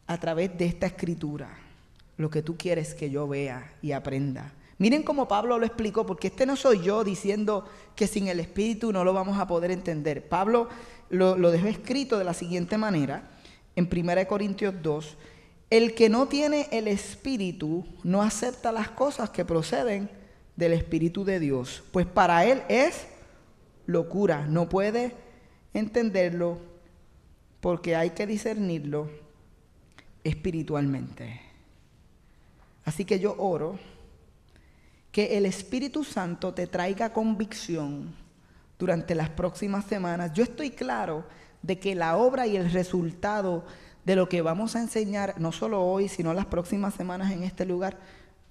a 0.05 0.19
través 0.19 0.57
de 0.57 0.65
esta 0.65 0.85
escritura 0.85 1.57
lo 2.17 2.29
que 2.29 2.41
tú 2.41 2.55
quieres 2.57 2.93
que 2.93 3.09
yo 3.09 3.27
vea 3.27 3.73
y 3.81 3.91
aprenda. 3.91 4.53
Miren 4.77 5.03
cómo 5.03 5.27
Pablo 5.27 5.57
lo 5.57 5.65
explicó, 5.65 6.05
porque 6.05 6.27
este 6.27 6.45
no 6.45 6.55
soy 6.55 6.81
yo 6.81 7.03
diciendo 7.03 7.65
que 7.95 8.07
sin 8.07 8.27
el 8.27 8.39
Espíritu 8.39 8.91
no 8.91 9.03
lo 9.03 9.13
vamos 9.13 9.39
a 9.39 9.47
poder 9.47 9.71
entender. 9.71 10.27
Pablo 10.27 10.69
lo, 11.09 11.37
lo 11.37 11.51
dejó 11.51 11.67
escrito 11.67 12.17
de 12.17 12.23
la 12.25 12.33
siguiente 12.33 12.77
manera 12.77 13.29
en 13.75 13.89
1 13.91 14.27
Corintios 14.27 14.75
2, 14.81 15.17
el 15.69 15.95
que 15.95 16.09
no 16.09 16.27
tiene 16.27 16.67
el 16.71 16.87
Espíritu 16.87 17.85
no 18.03 18.21
acepta 18.21 18.71
las 18.71 18.89
cosas 18.89 19.31
que 19.31 19.45
proceden 19.45 20.09
del 20.55 20.73
Espíritu 20.73 21.25
de 21.25 21.39
Dios, 21.39 21.83
pues 21.91 22.05
para 22.05 22.45
él 22.45 22.61
es 22.69 23.07
locura, 23.85 24.45
no 24.47 24.69
puede 24.69 25.15
entenderlo 25.73 26.59
porque 27.59 27.95
hay 27.95 28.11
que 28.11 28.27
discernirlo 28.27 29.09
espiritualmente. 30.23 31.41
Así 32.85 33.05
que 33.05 33.19
yo 33.19 33.35
oro 33.37 33.79
que 35.11 35.37
el 35.37 35.45
Espíritu 35.45 36.03
Santo 36.03 36.53
te 36.53 36.67
traiga 36.67 37.13
convicción 37.13 38.13
durante 38.79 39.15
las 39.15 39.29
próximas 39.29 39.85
semanas. 39.85 40.33
Yo 40.33 40.43
estoy 40.43 40.71
claro 40.71 41.23
de 41.61 41.79
que 41.79 41.95
la 41.95 42.17
obra 42.17 42.47
y 42.47 42.57
el 42.57 42.71
resultado 42.71 43.63
de 44.05 44.15
lo 44.15 44.27
que 44.27 44.41
vamos 44.41 44.75
a 44.75 44.81
enseñar, 44.81 45.39
no 45.39 45.51
solo 45.51 45.81
hoy, 45.81 46.09
sino 46.09 46.33
las 46.33 46.45
próximas 46.45 46.93
semanas 46.93 47.31
en 47.31 47.43
este 47.43 47.65
lugar, 47.65 47.97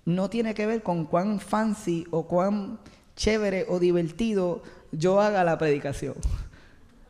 no 0.05 0.31
tiene 0.31 0.55
que 0.55 0.67
ver 0.67 0.83
con 0.83 1.05
cuán 1.05 1.41
fancy 1.41 2.07
o 2.11 2.27
cuán 2.27 2.79
chévere 3.17 3.67
o 3.69 3.79
divertido 3.79 4.63
yo 4.91 5.21
haga 5.21 5.45
la 5.45 5.59
predicación. 5.59 6.15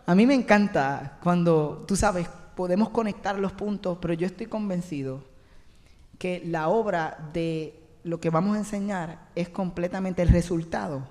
A 0.07 0.15
mí 0.15 0.27
me 0.27 0.35
encanta 0.35 1.19
cuando, 1.23 1.85
tú 1.87 1.97
sabes, 1.97 2.29
podemos 2.55 2.91
conectar 2.91 3.39
los 3.39 3.53
puntos, 3.53 3.99
pero 4.01 4.15
yo 4.15 4.27
estoy 4.27 4.47
convencido 4.47 5.25
que 6.19 6.43
la 6.45 6.69
obra 6.69 7.31
de 7.33 7.81
lo 8.05 8.21
que 8.21 8.31
vamos 8.31 8.57
a 8.57 8.61
enseñar 8.61 9.29
es 9.35 9.49
completamente, 9.49 10.23
el 10.23 10.29
resultado 10.29 11.07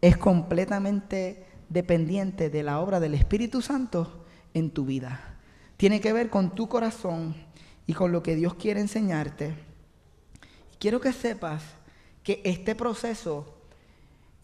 es 0.00 0.16
completamente 0.16 1.44
dependiente 1.68 2.50
de 2.50 2.62
la 2.62 2.80
obra 2.80 3.00
del 3.00 3.14
Espíritu 3.14 3.60
Santo 3.60 4.24
en 4.54 4.70
tu 4.70 4.84
vida. 4.84 5.36
Tiene 5.76 6.00
que 6.00 6.12
ver 6.12 6.30
con 6.30 6.54
tu 6.54 6.68
corazón 6.68 7.34
y 7.86 7.94
con 7.94 8.12
lo 8.12 8.22
que 8.22 8.36
Dios 8.36 8.54
quiere 8.54 8.80
enseñarte. 8.80 9.54
Quiero 10.78 11.00
que 11.00 11.12
sepas 11.12 11.62
que 12.22 12.40
este 12.44 12.74
proceso 12.74 13.54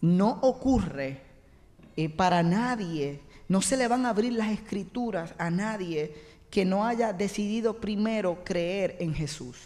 no 0.01 0.39
ocurre 0.41 1.21
eh, 1.95 2.09
para 2.09 2.43
nadie, 2.43 3.21
no 3.47 3.61
se 3.61 3.77
le 3.77 3.87
van 3.87 4.05
a 4.05 4.09
abrir 4.09 4.33
las 4.33 4.49
escrituras 4.49 5.33
a 5.37 5.49
nadie 5.49 6.13
que 6.49 6.65
no 6.65 6.85
haya 6.85 7.13
decidido 7.13 7.79
primero 7.79 8.43
creer 8.43 8.97
en 8.99 9.13
Jesús. 9.13 9.57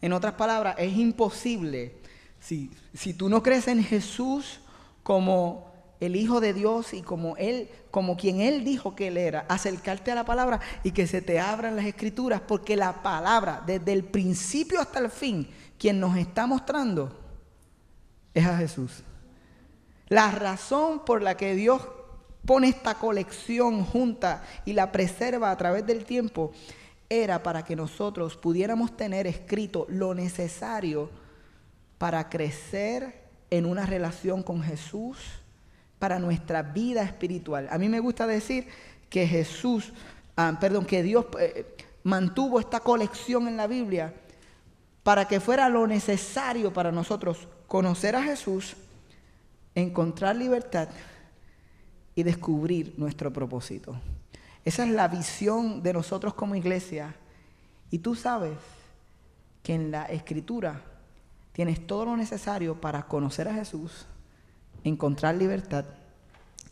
En 0.00 0.12
otras 0.12 0.34
palabras, 0.34 0.76
es 0.78 0.94
imposible, 0.96 1.96
si, 2.38 2.70
si 2.92 3.14
tú 3.14 3.28
no 3.28 3.42
crees 3.42 3.68
en 3.68 3.82
Jesús 3.82 4.60
como 5.02 5.72
el 6.00 6.16
Hijo 6.16 6.40
de 6.40 6.52
Dios 6.52 6.92
y 6.92 7.02
como 7.02 7.36
Él, 7.36 7.68
como 7.90 8.16
quien 8.16 8.40
Él 8.40 8.64
dijo 8.64 8.94
que 8.94 9.08
Él 9.08 9.16
era, 9.16 9.46
acercarte 9.48 10.10
a 10.10 10.14
la 10.14 10.24
palabra 10.24 10.60
y 10.82 10.90
que 10.90 11.06
se 11.06 11.22
te 11.22 11.40
abran 11.40 11.76
las 11.76 11.86
escrituras, 11.86 12.40
porque 12.46 12.76
la 12.76 13.02
palabra, 13.02 13.62
desde 13.66 13.92
el 13.92 14.04
principio 14.04 14.80
hasta 14.80 14.98
el 14.98 15.10
fin, 15.10 15.48
quien 15.78 16.00
nos 16.00 16.16
está 16.16 16.46
mostrando 16.46 17.16
es 18.32 18.46
a 18.46 18.56
Jesús. 18.56 19.02
La 20.08 20.30
razón 20.30 21.04
por 21.04 21.22
la 21.22 21.36
que 21.36 21.54
Dios 21.54 21.82
pone 22.44 22.68
esta 22.68 22.94
colección 22.94 23.84
junta 23.84 24.42
y 24.64 24.74
la 24.74 24.92
preserva 24.92 25.50
a 25.50 25.56
través 25.56 25.86
del 25.86 26.04
tiempo 26.04 26.52
era 27.08 27.42
para 27.42 27.64
que 27.64 27.76
nosotros 27.76 28.36
pudiéramos 28.36 28.96
tener 28.96 29.26
escrito 29.26 29.86
lo 29.88 30.14
necesario 30.14 31.10
para 31.98 32.28
crecer 32.28 33.24
en 33.50 33.66
una 33.66 33.86
relación 33.86 34.42
con 34.42 34.62
Jesús, 34.62 35.18
para 35.98 36.18
nuestra 36.18 36.62
vida 36.62 37.02
espiritual. 37.02 37.68
A 37.70 37.78
mí 37.78 37.88
me 37.88 38.00
gusta 38.00 38.26
decir 38.26 38.66
que 39.08 39.26
Jesús, 39.26 39.92
ah, 40.36 40.56
perdón, 40.60 40.84
que 40.84 41.02
Dios 41.02 41.26
eh, 41.38 41.76
mantuvo 42.02 42.58
esta 42.60 42.80
colección 42.80 43.48
en 43.48 43.56
la 43.56 43.66
Biblia 43.66 44.12
para 45.04 45.28
que 45.28 45.38
fuera 45.38 45.68
lo 45.68 45.86
necesario 45.86 46.72
para 46.72 46.90
nosotros 46.90 47.46
conocer 47.68 48.16
a 48.16 48.22
Jesús, 48.22 48.74
encontrar 49.74 50.34
libertad 50.34 50.88
y 52.14 52.22
descubrir 52.22 52.94
nuestro 52.96 53.32
propósito. 53.32 53.96
Esa 54.64 54.84
es 54.84 54.90
la 54.90 55.06
visión 55.08 55.82
de 55.82 55.92
nosotros 55.92 56.32
como 56.34 56.54
iglesia. 56.54 57.14
Y 57.90 57.98
tú 57.98 58.14
sabes 58.14 58.56
que 59.62 59.74
en 59.74 59.90
la 59.90 60.06
escritura 60.06 60.80
tienes 61.52 61.86
todo 61.86 62.06
lo 62.06 62.16
necesario 62.16 62.80
para 62.80 63.06
conocer 63.06 63.46
a 63.46 63.54
Jesús, 63.54 64.06
encontrar 64.84 65.34
libertad 65.34 65.84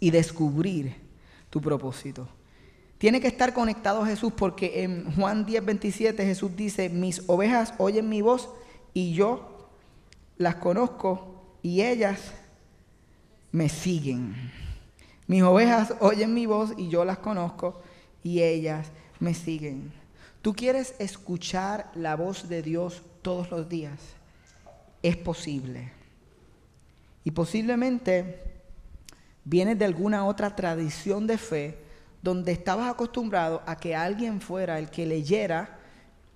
y 0.01 0.11
descubrir 0.11 0.97
tu 1.51 1.61
propósito. 1.61 2.27
Tiene 3.03 3.21
que 3.21 3.27
estar 3.27 3.53
conectado 3.53 4.01
a 4.03 4.07
Jesús 4.07 4.33
porque 4.33 4.85
en 4.85 5.13
Juan 5.17 5.45
10, 5.45 5.65
27 5.65 6.25
Jesús 6.25 6.55
dice, 6.55 6.89
mis 6.89 7.25
ovejas 7.27 7.75
oyen 7.79 8.09
mi 8.09 8.23
voz 8.23 8.49
y 8.95 9.13
yo 9.13 9.69
las 10.37 10.55
conozco 10.55 11.57
y 11.63 11.83
ellas 11.83 12.31
me 13.51 13.69
siguen. 13.69 14.37
Mis 15.27 15.43
ovejas 15.43 15.95
oyen 15.99 16.33
mi 16.33 16.47
voz 16.47 16.75
y 16.79 16.91
yo 16.91 17.05
las 17.05 17.19
conozco 17.19 17.83
y 18.23 18.41
ellas 18.41 18.93
me 19.19 19.35
siguen. 19.35 19.93
¿Tú 20.41 20.55
quieres 20.55 20.95
escuchar 21.01 21.91
la 21.97 22.15
voz 22.15 22.49
de 22.49 22.63
Dios 22.63 23.03
todos 23.21 23.51
los 23.51 23.69
días? 23.69 23.99
Es 25.03 25.17
posible. 25.17 25.91
Y 27.25 27.33
posiblemente 27.33 28.45
vienes 29.45 29.77
de 29.77 29.87
alguna 29.87 30.25
otra 30.25 30.55
tradición 30.55 31.27
de 31.27 31.37
fe 31.37 31.83
donde 32.23 32.53
estabas 32.53 32.89
acostumbrado 32.89 33.63
a 33.67 33.77
que 33.77 33.95
alguien 33.97 34.41
fuera 34.41 34.79
el 34.79 34.89
que 34.89 35.05
leyera 35.05 35.79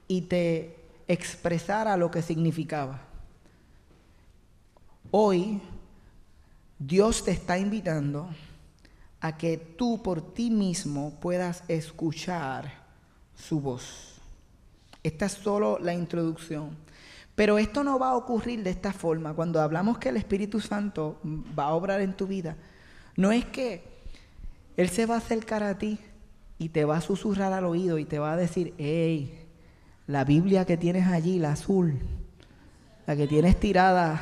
y 0.08 0.22
te 0.22 0.76
expresara 1.08 1.96
lo 1.96 2.10
que 2.10 2.22
significaba. 2.22 3.00
Hoy 5.12 5.60
Dios 6.78 7.24
te 7.24 7.30
está 7.30 7.56
invitando 7.56 8.28
a 9.20 9.36
que 9.36 9.56
tú 9.56 10.02
por 10.02 10.34
ti 10.34 10.50
mismo 10.50 11.14
puedas 11.20 11.62
escuchar 11.68 12.84
su 13.34 13.60
voz. 13.60 14.16
Esta 15.02 15.26
es 15.26 15.32
solo 15.32 15.78
la 15.78 15.94
introducción. 15.94 16.76
Pero 17.36 17.58
esto 17.58 17.84
no 17.84 17.98
va 17.98 18.10
a 18.10 18.16
ocurrir 18.16 18.62
de 18.62 18.70
esta 18.70 18.92
forma. 18.92 19.34
Cuando 19.34 19.60
hablamos 19.60 19.98
que 19.98 20.08
el 20.08 20.16
Espíritu 20.16 20.60
Santo 20.60 21.20
va 21.56 21.64
a 21.64 21.74
obrar 21.74 22.00
en 22.00 22.16
tu 22.16 22.26
vida, 22.26 22.56
no 23.16 23.30
es 23.30 23.44
que 23.44 23.95
él 24.76 24.88
se 24.88 25.06
va 25.06 25.14
a 25.14 25.18
acercar 25.18 25.62
a 25.62 25.78
ti 25.78 25.98
y 26.58 26.70
te 26.70 26.84
va 26.84 26.98
a 26.98 27.00
susurrar 27.00 27.52
al 27.52 27.64
oído 27.64 27.98
y 27.98 28.04
te 28.04 28.18
va 28.18 28.32
a 28.32 28.36
decir, 28.36 28.74
hey, 28.78 29.46
la 30.06 30.24
Biblia 30.24 30.64
que 30.64 30.76
tienes 30.76 31.06
allí, 31.06 31.38
la 31.38 31.52
azul, 31.52 31.98
la 33.06 33.16
que 33.16 33.26
tienes 33.26 33.58
tirada, 33.58 34.20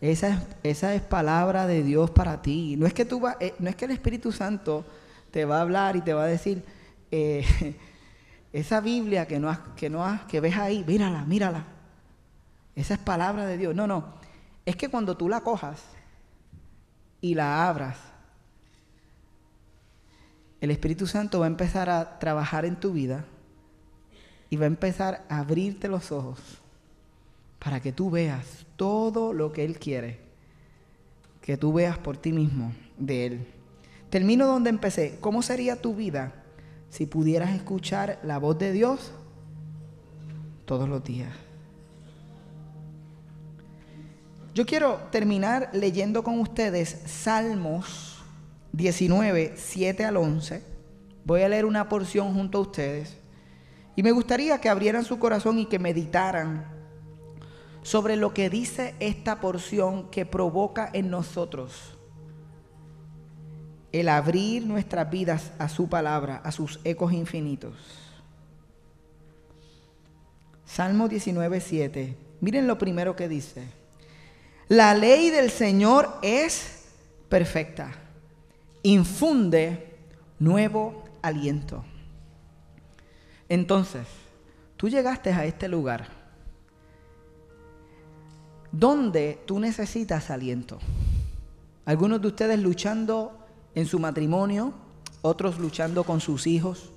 esa 0.00 0.28
es, 0.28 0.38
esa 0.64 0.94
es 0.94 1.02
palabra 1.02 1.66
de 1.66 1.82
Dios 1.82 2.10
para 2.10 2.42
ti. 2.42 2.76
No 2.76 2.86
es 2.86 2.92
que 2.94 3.04
tú 3.04 3.22
eh, 3.38 3.54
no 3.60 3.70
es 3.70 3.76
que 3.76 3.84
el 3.84 3.92
Espíritu 3.92 4.32
Santo 4.32 4.84
te 5.30 5.44
va 5.44 5.58
a 5.58 5.60
hablar 5.62 5.94
y 5.94 6.00
te 6.00 6.12
va 6.12 6.24
a 6.24 6.26
decir, 6.26 6.64
eh, 7.10 7.44
esa 8.52 8.80
Biblia 8.80 9.26
que 9.26 9.38
no 9.38 9.56
que 9.76 9.88
no 9.88 10.04
que 10.28 10.40
ves 10.40 10.56
ahí, 10.56 10.84
mírala, 10.86 11.24
mírala. 11.24 11.66
Esa 12.74 12.94
es 12.94 13.00
palabra 13.00 13.46
de 13.46 13.58
Dios. 13.58 13.74
No, 13.74 13.86
no. 13.86 14.14
Es 14.64 14.76
que 14.76 14.88
cuando 14.88 15.16
tú 15.16 15.28
la 15.28 15.40
cojas 15.40 15.80
y 17.20 17.34
la 17.34 17.68
abras 17.68 18.11
el 20.62 20.70
Espíritu 20.70 21.08
Santo 21.08 21.40
va 21.40 21.46
a 21.46 21.48
empezar 21.48 21.90
a 21.90 22.20
trabajar 22.20 22.64
en 22.64 22.76
tu 22.76 22.92
vida 22.92 23.24
y 24.48 24.56
va 24.56 24.64
a 24.64 24.68
empezar 24.68 25.26
a 25.28 25.40
abrirte 25.40 25.88
los 25.88 26.12
ojos 26.12 26.38
para 27.58 27.80
que 27.80 27.90
tú 27.90 28.10
veas 28.10 28.64
todo 28.76 29.32
lo 29.32 29.52
que 29.52 29.64
Él 29.64 29.80
quiere, 29.80 30.20
que 31.40 31.56
tú 31.56 31.72
veas 31.72 31.98
por 31.98 32.16
ti 32.16 32.30
mismo 32.30 32.72
de 32.96 33.26
Él. 33.26 33.46
Termino 34.08 34.46
donde 34.46 34.70
empecé. 34.70 35.18
¿Cómo 35.20 35.42
sería 35.42 35.82
tu 35.82 35.96
vida 35.96 36.32
si 36.90 37.06
pudieras 37.06 37.50
escuchar 37.56 38.20
la 38.22 38.38
voz 38.38 38.56
de 38.56 38.70
Dios 38.70 39.10
todos 40.64 40.88
los 40.88 41.02
días? 41.02 41.34
Yo 44.54 44.64
quiero 44.64 45.00
terminar 45.10 45.70
leyendo 45.72 46.22
con 46.22 46.38
ustedes 46.38 47.02
Salmos 47.06 48.11
19, 48.72 49.52
7 49.56 50.04
al 50.04 50.16
11. 50.16 50.62
Voy 51.24 51.42
a 51.42 51.48
leer 51.48 51.64
una 51.64 51.88
porción 51.88 52.34
junto 52.34 52.58
a 52.58 52.62
ustedes. 52.62 53.16
Y 53.94 54.02
me 54.02 54.12
gustaría 54.12 54.60
que 54.60 54.68
abrieran 54.68 55.04
su 55.04 55.18
corazón 55.18 55.58
y 55.58 55.66
que 55.66 55.78
meditaran 55.78 56.66
sobre 57.82 58.16
lo 58.16 58.32
que 58.32 58.48
dice 58.48 58.94
esta 59.00 59.40
porción 59.40 60.10
que 60.10 60.24
provoca 60.24 60.88
en 60.92 61.10
nosotros 61.10 61.98
el 63.90 64.08
abrir 64.08 64.66
nuestras 64.66 65.10
vidas 65.10 65.52
a 65.58 65.68
su 65.68 65.88
palabra, 65.88 66.40
a 66.42 66.50
sus 66.50 66.80
ecos 66.84 67.12
infinitos. 67.12 67.74
Salmo 70.64 71.08
19, 71.08 71.60
7. 71.60 72.16
Miren 72.40 72.66
lo 72.66 72.78
primero 72.78 73.14
que 73.14 73.28
dice. 73.28 73.66
La 74.68 74.94
ley 74.94 75.28
del 75.28 75.50
Señor 75.50 76.18
es 76.22 76.84
perfecta 77.28 78.01
infunde 78.82 79.96
nuevo 80.38 81.04
aliento. 81.22 81.84
Entonces, 83.48 84.06
tú 84.76 84.88
llegaste 84.88 85.32
a 85.32 85.44
este 85.44 85.68
lugar 85.68 86.08
donde 88.72 89.42
tú 89.46 89.60
necesitas 89.60 90.30
aliento. 90.30 90.78
Algunos 91.84 92.20
de 92.22 92.28
ustedes 92.28 92.58
luchando 92.58 93.38
en 93.74 93.86
su 93.86 93.98
matrimonio, 93.98 94.72
otros 95.20 95.58
luchando 95.58 96.04
con 96.04 96.20
sus 96.20 96.46
hijos, 96.46 96.90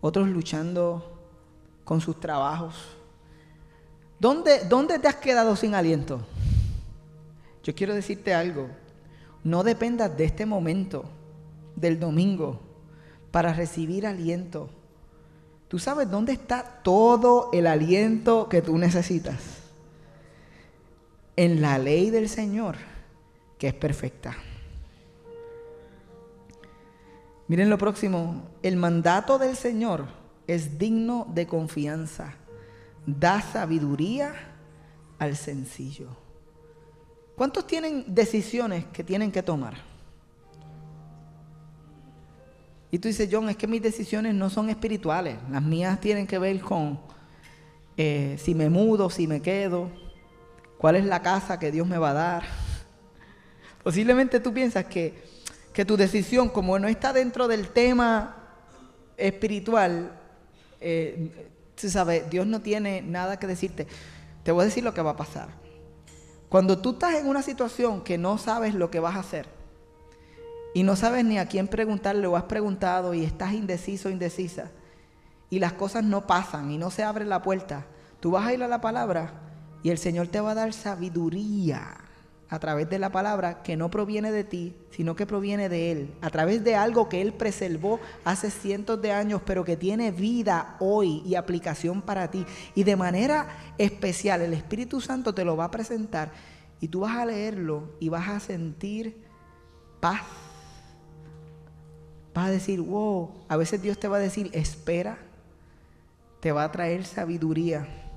otros 0.00 0.28
luchando 0.28 1.18
con 1.84 2.00
sus 2.00 2.18
trabajos. 2.20 2.74
¿Dónde, 4.18 4.64
¿Dónde 4.68 4.98
te 4.98 5.06
has 5.08 5.16
quedado 5.16 5.54
sin 5.54 5.74
aliento? 5.74 6.20
Yo 7.62 7.74
quiero 7.74 7.94
decirte 7.94 8.34
algo. 8.34 8.68
No 9.44 9.62
dependas 9.62 10.16
de 10.16 10.24
este 10.24 10.46
momento, 10.46 11.04
del 11.76 11.98
domingo, 12.00 12.60
para 13.30 13.52
recibir 13.52 14.06
aliento. 14.06 14.68
¿Tú 15.68 15.78
sabes 15.78 16.10
dónde 16.10 16.32
está 16.32 16.80
todo 16.82 17.50
el 17.52 17.66
aliento 17.66 18.48
que 18.48 18.62
tú 18.62 18.78
necesitas? 18.78 19.36
En 21.36 21.60
la 21.60 21.78
ley 21.78 22.10
del 22.10 22.28
Señor, 22.28 22.76
que 23.58 23.68
es 23.68 23.74
perfecta. 23.74 24.36
Miren 27.48 27.70
lo 27.70 27.78
próximo, 27.78 28.42
el 28.62 28.76
mandato 28.76 29.38
del 29.38 29.56
Señor 29.56 30.06
es 30.46 30.78
digno 30.78 31.26
de 31.32 31.46
confianza, 31.46 32.34
da 33.06 33.40
sabiduría 33.40 34.34
al 35.18 35.36
sencillo. 35.36 36.08
¿Cuántos 37.38 37.68
tienen 37.68 38.04
decisiones 38.08 38.84
que 38.86 39.04
tienen 39.04 39.30
que 39.30 39.44
tomar? 39.44 39.74
Y 42.90 42.98
tú 42.98 43.06
dices, 43.06 43.28
John, 43.30 43.48
es 43.48 43.56
que 43.56 43.68
mis 43.68 43.80
decisiones 43.80 44.34
no 44.34 44.50
son 44.50 44.70
espirituales. 44.70 45.36
Las 45.48 45.62
mías 45.62 46.00
tienen 46.00 46.26
que 46.26 46.36
ver 46.40 46.60
con 46.60 46.98
eh, 47.96 48.36
si 48.42 48.56
me 48.56 48.68
mudo, 48.68 49.08
si 49.08 49.28
me 49.28 49.40
quedo, 49.40 49.88
cuál 50.78 50.96
es 50.96 51.04
la 51.04 51.22
casa 51.22 51.60
que 51.60 51.70
Dios 51.70 51.86
me 51.86 51.96
va 51.96 52.10
a 52.10 52.14
dar. 52.14 52.42
Posiblemente 53.84 54.40
tú 54.40 54.52
piensas 54.52 54.86
que, 54.86 55.22
que 55.72 55.84
tu 55.84 55.96
decisión, 55.96 56.48
como 56.48 56.76
no 56.80 56.88
está 56.88 57.12
dentro 57.12 57.46
del 57.46 57.68
tema 57.68 58.34
espiritual, 59.16 60.10
eh, 60.80 61.52
tú 61.80 61.88
sabes, 61.88 62.28
Dios 62.28 62.48
no 62.48 62.62
tiene 62.62 63.00
nada 63.00 63.38
que 63.38 63.46
decirte. 63.46 63.86
Te 64.42 64.50
voy 64.50 64.62
a 64.62 64.64
decir 64.64 64.82
lo 64.82 64.92
que 64.92 65.02
va 65.02 65.12
a 65.12 65.16
pasar. 65.16 65.67
Cuando 66.48 66.78
tú 66.78 66.90
estás 66.90 67.14
en 67.14 67.28
una 67.28 67.42
situación 67.42 68.02
que 68.02 68.18
no 68.18 68.38
sabes 68.38 68.74
lo 68.74 68.90
que 68.90 69.00
vas 69.00 69.16
a 69.16 69.20
hacer, 69.20 69.58
y 70.74 70.82
no 70.82 70.96
sabes 70.96 71.24
ni 71.24 71.38
a 71.38 71.46
quién 71.46 71.66
preguntarle 71.66 72.26
o 72.26 72.36
has 72.36 72.44
preguntado 72.44 73.14
y 73.14 73.24
estás 73.24 73.52
indeciso 73.52 74.10
indecisa 74.10 74.70
y 75.50 75.58
las 75.58 75.72
cosas 75.72 76.04
no 76.04 76.26
pasan 76.26 76.70
y 76.70 76.78
no 76.78 76.90
se 76.90 77.02
abre 77.02 77.24
la 77.24 77.42
puerta, 77.42 77.86
tú 78.20 78.32
vas 78.32 78.46
a 78.46 78.52
ir 78.52 78.62
a 78.62 78.68
la 78.68 78.80
palabra 78.80 79.32
y 79.82 79.90
el 79.90 79.98
Señor 79.98 80.28
te 80.28 80.40
va 80.40 80.52
a 80.52 80.54
dar 80.54 80.72
sabiduría 80.72 81.96
a 82.50 82.58
través 82.58 82.88
de 82.88 82.98
la 82.98 83.10
palabra 83.10 83.62
que 83.62 83.76
no 83.76 83.90
proviene 83.90 84.32
de 84.32 84.44
ti, 84.44 84.76
sino 84.90 85.14
que 85.14 85.26
proviene 85.26 85.68
de 85.68 85.92
Él, 85.92 86.14
a 86.20 86.30
través 86.30 86.64
de 86.64 86.76
algo 86.76 87.08
que 87.08 87.20
Él 87.20 87.32
preservó 87.32 88.00
hace 88.24 88.50
cientos 88.50 89.00
de 89.02 89.12
años, 89.12 89.42
pero 89.44 89.64
que 89.64 89.76
tiene 89.76 90.10
vida 90.10 90.76
hoy 90.80 91.22
y 91.26 91.34
aplicación 91.34 92.02
para 92.02 92.30
ti. 92.30 92.46
Y 92.74 92.84
de 92.84 92.96
manera 92.96 93.48
especial 93.78 94.42
el 94.42 94.54
Espíritu 94.54 95.00
Santo 95.00 95.34
te 95.34 95.44
lo 95.44 95.56
va 95.56 95.64
a 95.64 95.70
presentar 95.70 96.32
y 96.80 96.88
tú 96.88 97.00
vas 97.00 97.16
a 97.16 97.26
leerlo 97.26 97.90
y 98.00 98.08
vas 98.08 98.28
a 98.28 98.40
sentir 98.40 99.22
paz 100.00 100.22
Vas 102.38 102.46
a 102.46 102.50
decir, 102.52 102.80
wow, 102.80 103.32
a 103.48 103.56
veces 103.56 103.82
Dios 103.82 103.98
te 103.98 104.06
va 104.06 104.18
a 104.18 104.20
decir, 104.20 104.48
espera, 104.52 105.18
te 106.38 106.52
va 106.52 106.62
a 106.62 106.70
traer 106.70 107.04
sabiduría. 107.04 108.07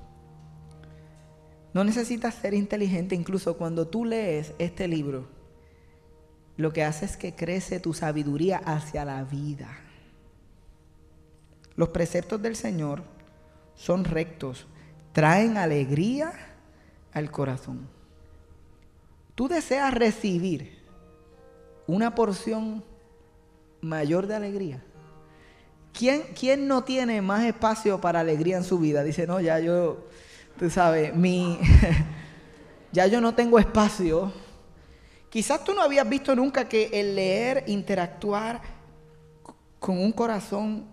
No 1.74 1.84
necesitas 1.84 2.34
ser 2.34 2.54
inteligente, 2.54 3.14
incluso 3.14 3.56
cuando 3.56 3.86
tú 3.88 4.04
lees 4.04 4.52
este 4.58 4.88
libro, 4.88 5.26
lo 6.56 6.72
que 6.72 6.84
hace 6.84 7.06
es 7.06 7.16
que 7.16 7.34
crece 7.34 7.80
tu 7.80 7.94
sabiduría 7.94 8.58
hacia 8.58 9.04
la 9.04 9.24
vida. 9.24 9.78
Los 11.76 11.88
preceptos 11.88 12.42
del 12.42 12.56
Señor 12.56 13.02
son 13.74 14.04
rectos, 14.04 14.66
traen 15.12 15.56
alegría 15.56 16.32
al 17.12 17.30
corazón. 17.30 17.88
Tú 19.34 19.48
deseas 19.48 19.94
recibir 19.94 20.82
una 21.86 22.14
porción 22.14 22.84
mayor 23.80 24.26
de 24.26 24.34
alegría. 24.34 24.82
¿Quién, 25.92 26.22
¿Quién, 26.38 26.68
no 26.68 26.84
tiene 26.84 27.20
más 27.20 27.44
espacio 27.44 28.00
para 28.00 28.20
alegría 28.20 28.56
en 28.56 28.64
su 28.64 28.78
vida? 28.78 29.02
Dice, 29.02 29.26
no, 29.26 29.40
ya 29.40 29.58
yo, 29.58 30.06
tú 30.58 30.70
sabes, 30.70 31.14
mi, 31.14 31.58
ya 32.92 33.06
yo 33.06 33.20
no 33.20 33.34
tengo 33.34 33.58
espacio. 33.58 34.32
Quizás 35.28 35.64
tú 35.64 35.72
no 35.74 35.82
habías 35.82 36.08
visto 36.08 36.36
nunca 36.36 36.68
que 36.68 36.90
el 36.92 37.14
leer, 37.14 37.64
interactuar 37.66 38.60
con 39.78 39.98
un 39.98 40.12
corazón 40.12 40.86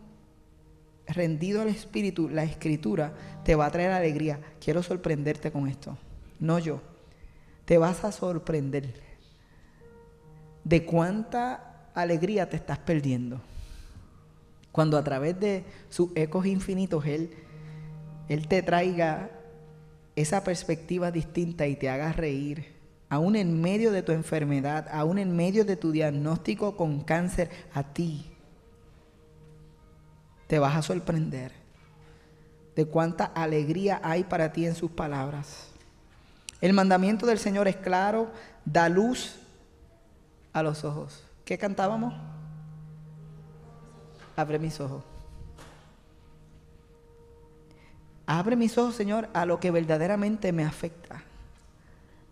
rendido 1.07 1.61
al 1.61 1.67
Espíritu, 1.67 2.29
la 2.29 2.43
Escritura, 2.43 3.13
te 3.43 3.55
va 3.55 3.65
a 3.65 3.71
traer 3.71 3.91
alegría. 3.91 4.39
Quiero 4.63 4.81
sorprenderte 4.81 5.51
con 5.51 5.67
esto. 5.67 5.97
No 6.39 6.59
yo. 6.59 6.81
Te 7.65 7.77
vas 7.77 8.03
a 8.03 8.11
sorprender 8.11 8.93
de 10.63 10.85
cuánta 10.85 11.89
alegría 11.93 12.49
te 12.49 12.55
estás 12.55 12.79
perdiendo. 12.79 13.41
Cuando 14.71 14.97
a 14.97 15.03
través 15.03 15.39
de 15.39 15.65
sus 15.89 16.11
ecos 16.15 16.45
infinitos 16.45 17.05
Él, 17.05 17.31
Él 18.27 18.47
te 18.47 18.61
traiga 18.61 19.31
esa 20.15 20.43
perspectiva 20.43 21.11
distinta 21.11 21.67
y 21.67 21.75
te 21.75 21.89
haga 21.89 22.11
reír, 22.13 22.75
aún 23.09 23.35
en 23.35 23.61
medio 23.61 23.91
de 23.91 24.03
tu 24.03 24.11
enfermedad, 24.11 24.87
aún 24.91 25.17
en 25.17 25.35
medio 25.35 25.65
de 25.65 25.75
tu 25.75 25.91
diagnóstico 25.91 26.75
con 26.75 27.01
cáncer, 27.01 27.49
a 27.73 27.83
ti 27.83 28.25
te 30.47 30.59
vas 30.59 30.75
a 30.75 30.81
sorprender 30.81 31.51
de 32.75 32.85
cuánta 32.85 33.25
alegría 33.25 33.99
hay 34.03 34.23
para 34.23 34.51
ti 34.51 34.65
en 34.65 34.75
sus 34.75 34.91
palabras. 34.91 35.69
El 36.61 36.73
mandamiento 36.73 37.25
del 37.25 37.39
Señor 37.39 37.67
es 37.67 37.75
claro, 37.75 38.31
da 38.65 38.89
luz 38.89 39.35
a 40.53 40.63
los 40.63 40.83
ojos. 40.83 41.23
¿Qué 41.45 41.57
cantábamos? 41.57 42.13
Abre 44.35 44.59
mis 44.59 44.79
ojos. 44.79 45.03
Abre 48.31 48.55
mis 48.55 48.77
ojos, 48.77 48.93
Señor, 48.93 49.27
a 49.33 49.47
lo 49.47 49.59
que 49.59 49.71
verdaderamente 49.71 50.51
me 50.51 50.63
afecta. 50.63 51.23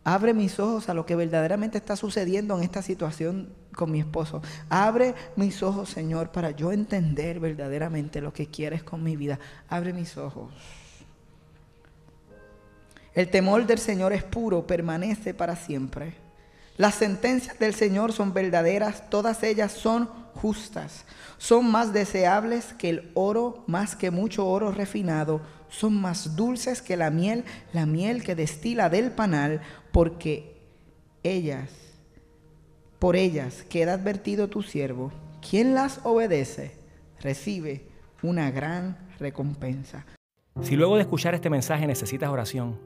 Abre 0.04 0.36
mis 0.36 0.60
ojos 0.60 0.90
a 0.90 0.94
lo 0.94 1.08
que 1.08 1.16
verdaderamente 1.16 1.80
está 1.80 1.96
sucediendo 1.96 2.56
en 2.56 2.64
esta 2.64 2.84
situación 2.84 3.50
con 3.76 3.90
mi 3.90 4.00
esposo. 4.02 4.44
Abre 4.70 5.16
mis 5.36 5.64
ojos, 5.64 5.90
Señor, 5.90 6.30
para 6.30 6.52
yo 6.52 6.72
entender 6.72 7.40
verdaderamente 7.40 8.22
lo 8.22 8.32
que 8.32 8.46
quieres 8.46 8.84
con 8.84 9.02
mi 9.02 9.16
vida. 9.16 9.40
Abre 9.70 9.92
mis 9.92 10.18
ojos. 10.18 10.54
El 13.16 13.32
temor 13.32 13.66
del 13.66 13.80
Señor 13.80 14.14
es 14.14 14.24
puro, 14.24 14.68
permanece 14.68 15.34
para 15.34 15.56
siempre. 15.56 16.14
Las 16.78 16.94
sentencias 16.94 17.58
del 17.58 17.74
Señor 17.74 18.14
son 18.14 18.34
verdaderas, 18.34 19.10
todas 19.10 19.42
ellas 19.42 19.72
son 19.72 20.08
justas. 20.36 21.06
Son 21.40 21.72
más 21.72 21.92
deseables 21.92 22.74
que 22.78 22.90
el 22.90 23.12
oro, 23.16 23.64
más 23.66 23.96
que 23.96 24.12
mucho 24.12 24.46
oro 24.46 24.72
refinado. 24.72 25.42
Son 25.70 26.00
más 26.00 26.36
dulces 26.36 26.82
que 26.82 26.98
la 26.98 27.10
miel, 27.10 27.44
la 27.74 27.86
miel 27.86 28.24
que 28.24 28.36
destila 28.36 28.90
del 28.90 29.12
panal, 29.12 29.62
porque 29.92 30.58
ellas, 31.24 31.70
por 33.00 33.16
ellas 33.16 33.64
queda 33.64 33.94
advertido 33.94 34.48
tu 34.48 34.64
siervo. 34.64 35.12
Quien 35.48 35.74
las 35.74 36.02
obedece, 36.04 36.72
recibe 37.22 37.88
una 38.24 38.52
gran 38.52 38.98
recompensa. 39.20 40.06
Si 40.62 40.76
luego 40.76 40.96
de 40.96 41.02
escuchar 41.02 41.36
este 41.36 41.50
mensaje 41.50 41.86
necesitas 41.86 42.30
oración, 42.30 42.80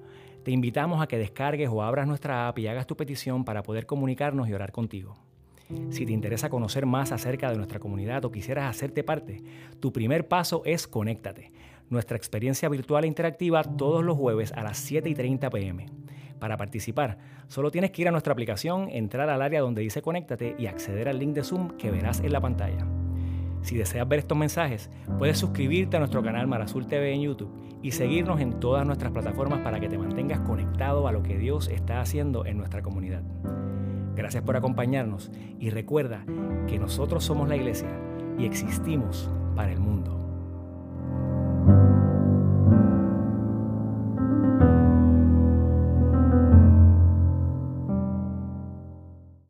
te 0.44 0.52
invitamos 0.52 1.02
a 1.02 1.08
que 1.08 1.18
descargues 1.18 1.70
o 1.72 1.84
abras 1.84 2.08
nuestra 2.08 2.48
app 2.48 2.58
y 2.60 2.68
hagas 2.68 2.88
tu 2.88 2.98
petición 2.98 3.46
para 3.46 3.64
poder 3.64 3.86
comunicarnos 3.86 4.50
y 4.50 4.54
orar 4.54 4.72
contigo. 4.72 5.16
Si 5.90 6.06
te 6.06 6.12
interesa 6.12 6.50
conocer 6.50 6.86
más 6.86 7.14
acerca 7.14 7.50
de 7.50 7.56
nuestra 7.56 7.80
comunidad 7.80 8.26
o 8.26 8.32
quisieras 8.32 8.70
hacerte 8.70 9.04
parte, 9.04 9.42
tu 9.80 9.94
primer 9.94 10.28
paso 10.28 10.64
es 10.66 10.86
Conéctate, 10.86 11.52
nuestra 11.92 12.18
experiencia 12.18 12.70
virtual 12.70 13.04
e 13.04 13.08
interactiva 13.08 13.64
todos 13.64 14.04
los 14.04 14.18
jueves 14.18 14.52
a 14.54 14.64
las 14.64 14.78
7 14.78 15.08
y 15.08 15.14
30 15.14 15.50
pm. 15.52 15.86
Para 16.40 16.58
participar, 16.58 17.20
solo 17.48 17.70
tienes 17.70 17.92
que 17.92 18.02
ir 18.02 18.08
a 18.08 18.12
nuestra 18.12 18.34
aplicación, 18.34 18.90
entrar 18.90 19.30
al 19.30 19.44
área 19.44 19.62
donde 19.62 19.84
dice 19.84 20.02
Conéctate 20.02 20.56
y 20.58 20.66
acceder 20.66 21.08
al 21.08 21.20
link 21.20 21.36
de 21.36 21.44
Zoom 21.44 21.78
que 21.78 21.92
verás 21.92 22.22
en 22.22 22.32
la 22.32 22.42
pantalla. 22.42 22.88
Si 23.62 23.78
deseas 23.78 24.08
ver 24.08 24.20
estos 24.20 24.38
mensajes, 24.38 24.90
puedes 25.20 25.38
suscribirte 25.38 25.98
a 25.98 26.00
nuestro 26.00 26.24
canal 26.24 26.48
Marazul 26.48 26.88
TV 26.88 27.14
en 27.14 27.22
YouTube 27.22 27.52
y 27.84 27.92
seguirnos 27.92 28.40
en 28.40 28.60
todas 28.60 28.86
nuestras 28.86 29.12
plataformas 29.12 29.60
para 29.60 29.80
que 29.80 29.90
te 29.90 29.98
mantengas 29.98 30.40
conectado 30.40 31.08
a 31.08 31.12
lo 31.12 31.22
que 31.22 31.38
Dios 31.38 31.68
está 31.68 32.02
haciendo 32.02 32.46
en 32.46 32.58
nuestra 32.58 32.82
comunidad. 32.82 33.22
Gracias 34.16 34.44
por 34.44 34.56
acompañarnos 34.56 35.32
y 35.60 35.70
recuerda 35.70 36.26
que 36.68 36.80
nosotros 36.80 37.24
somos 37.24 37.48
la 37.48 37.56
iglesia 37.56 37.90
y 38.38 38.46
existimos 38.46 39.30
para 39.56 39.72
el 39.72 39.80
mundo. 39.80 40.21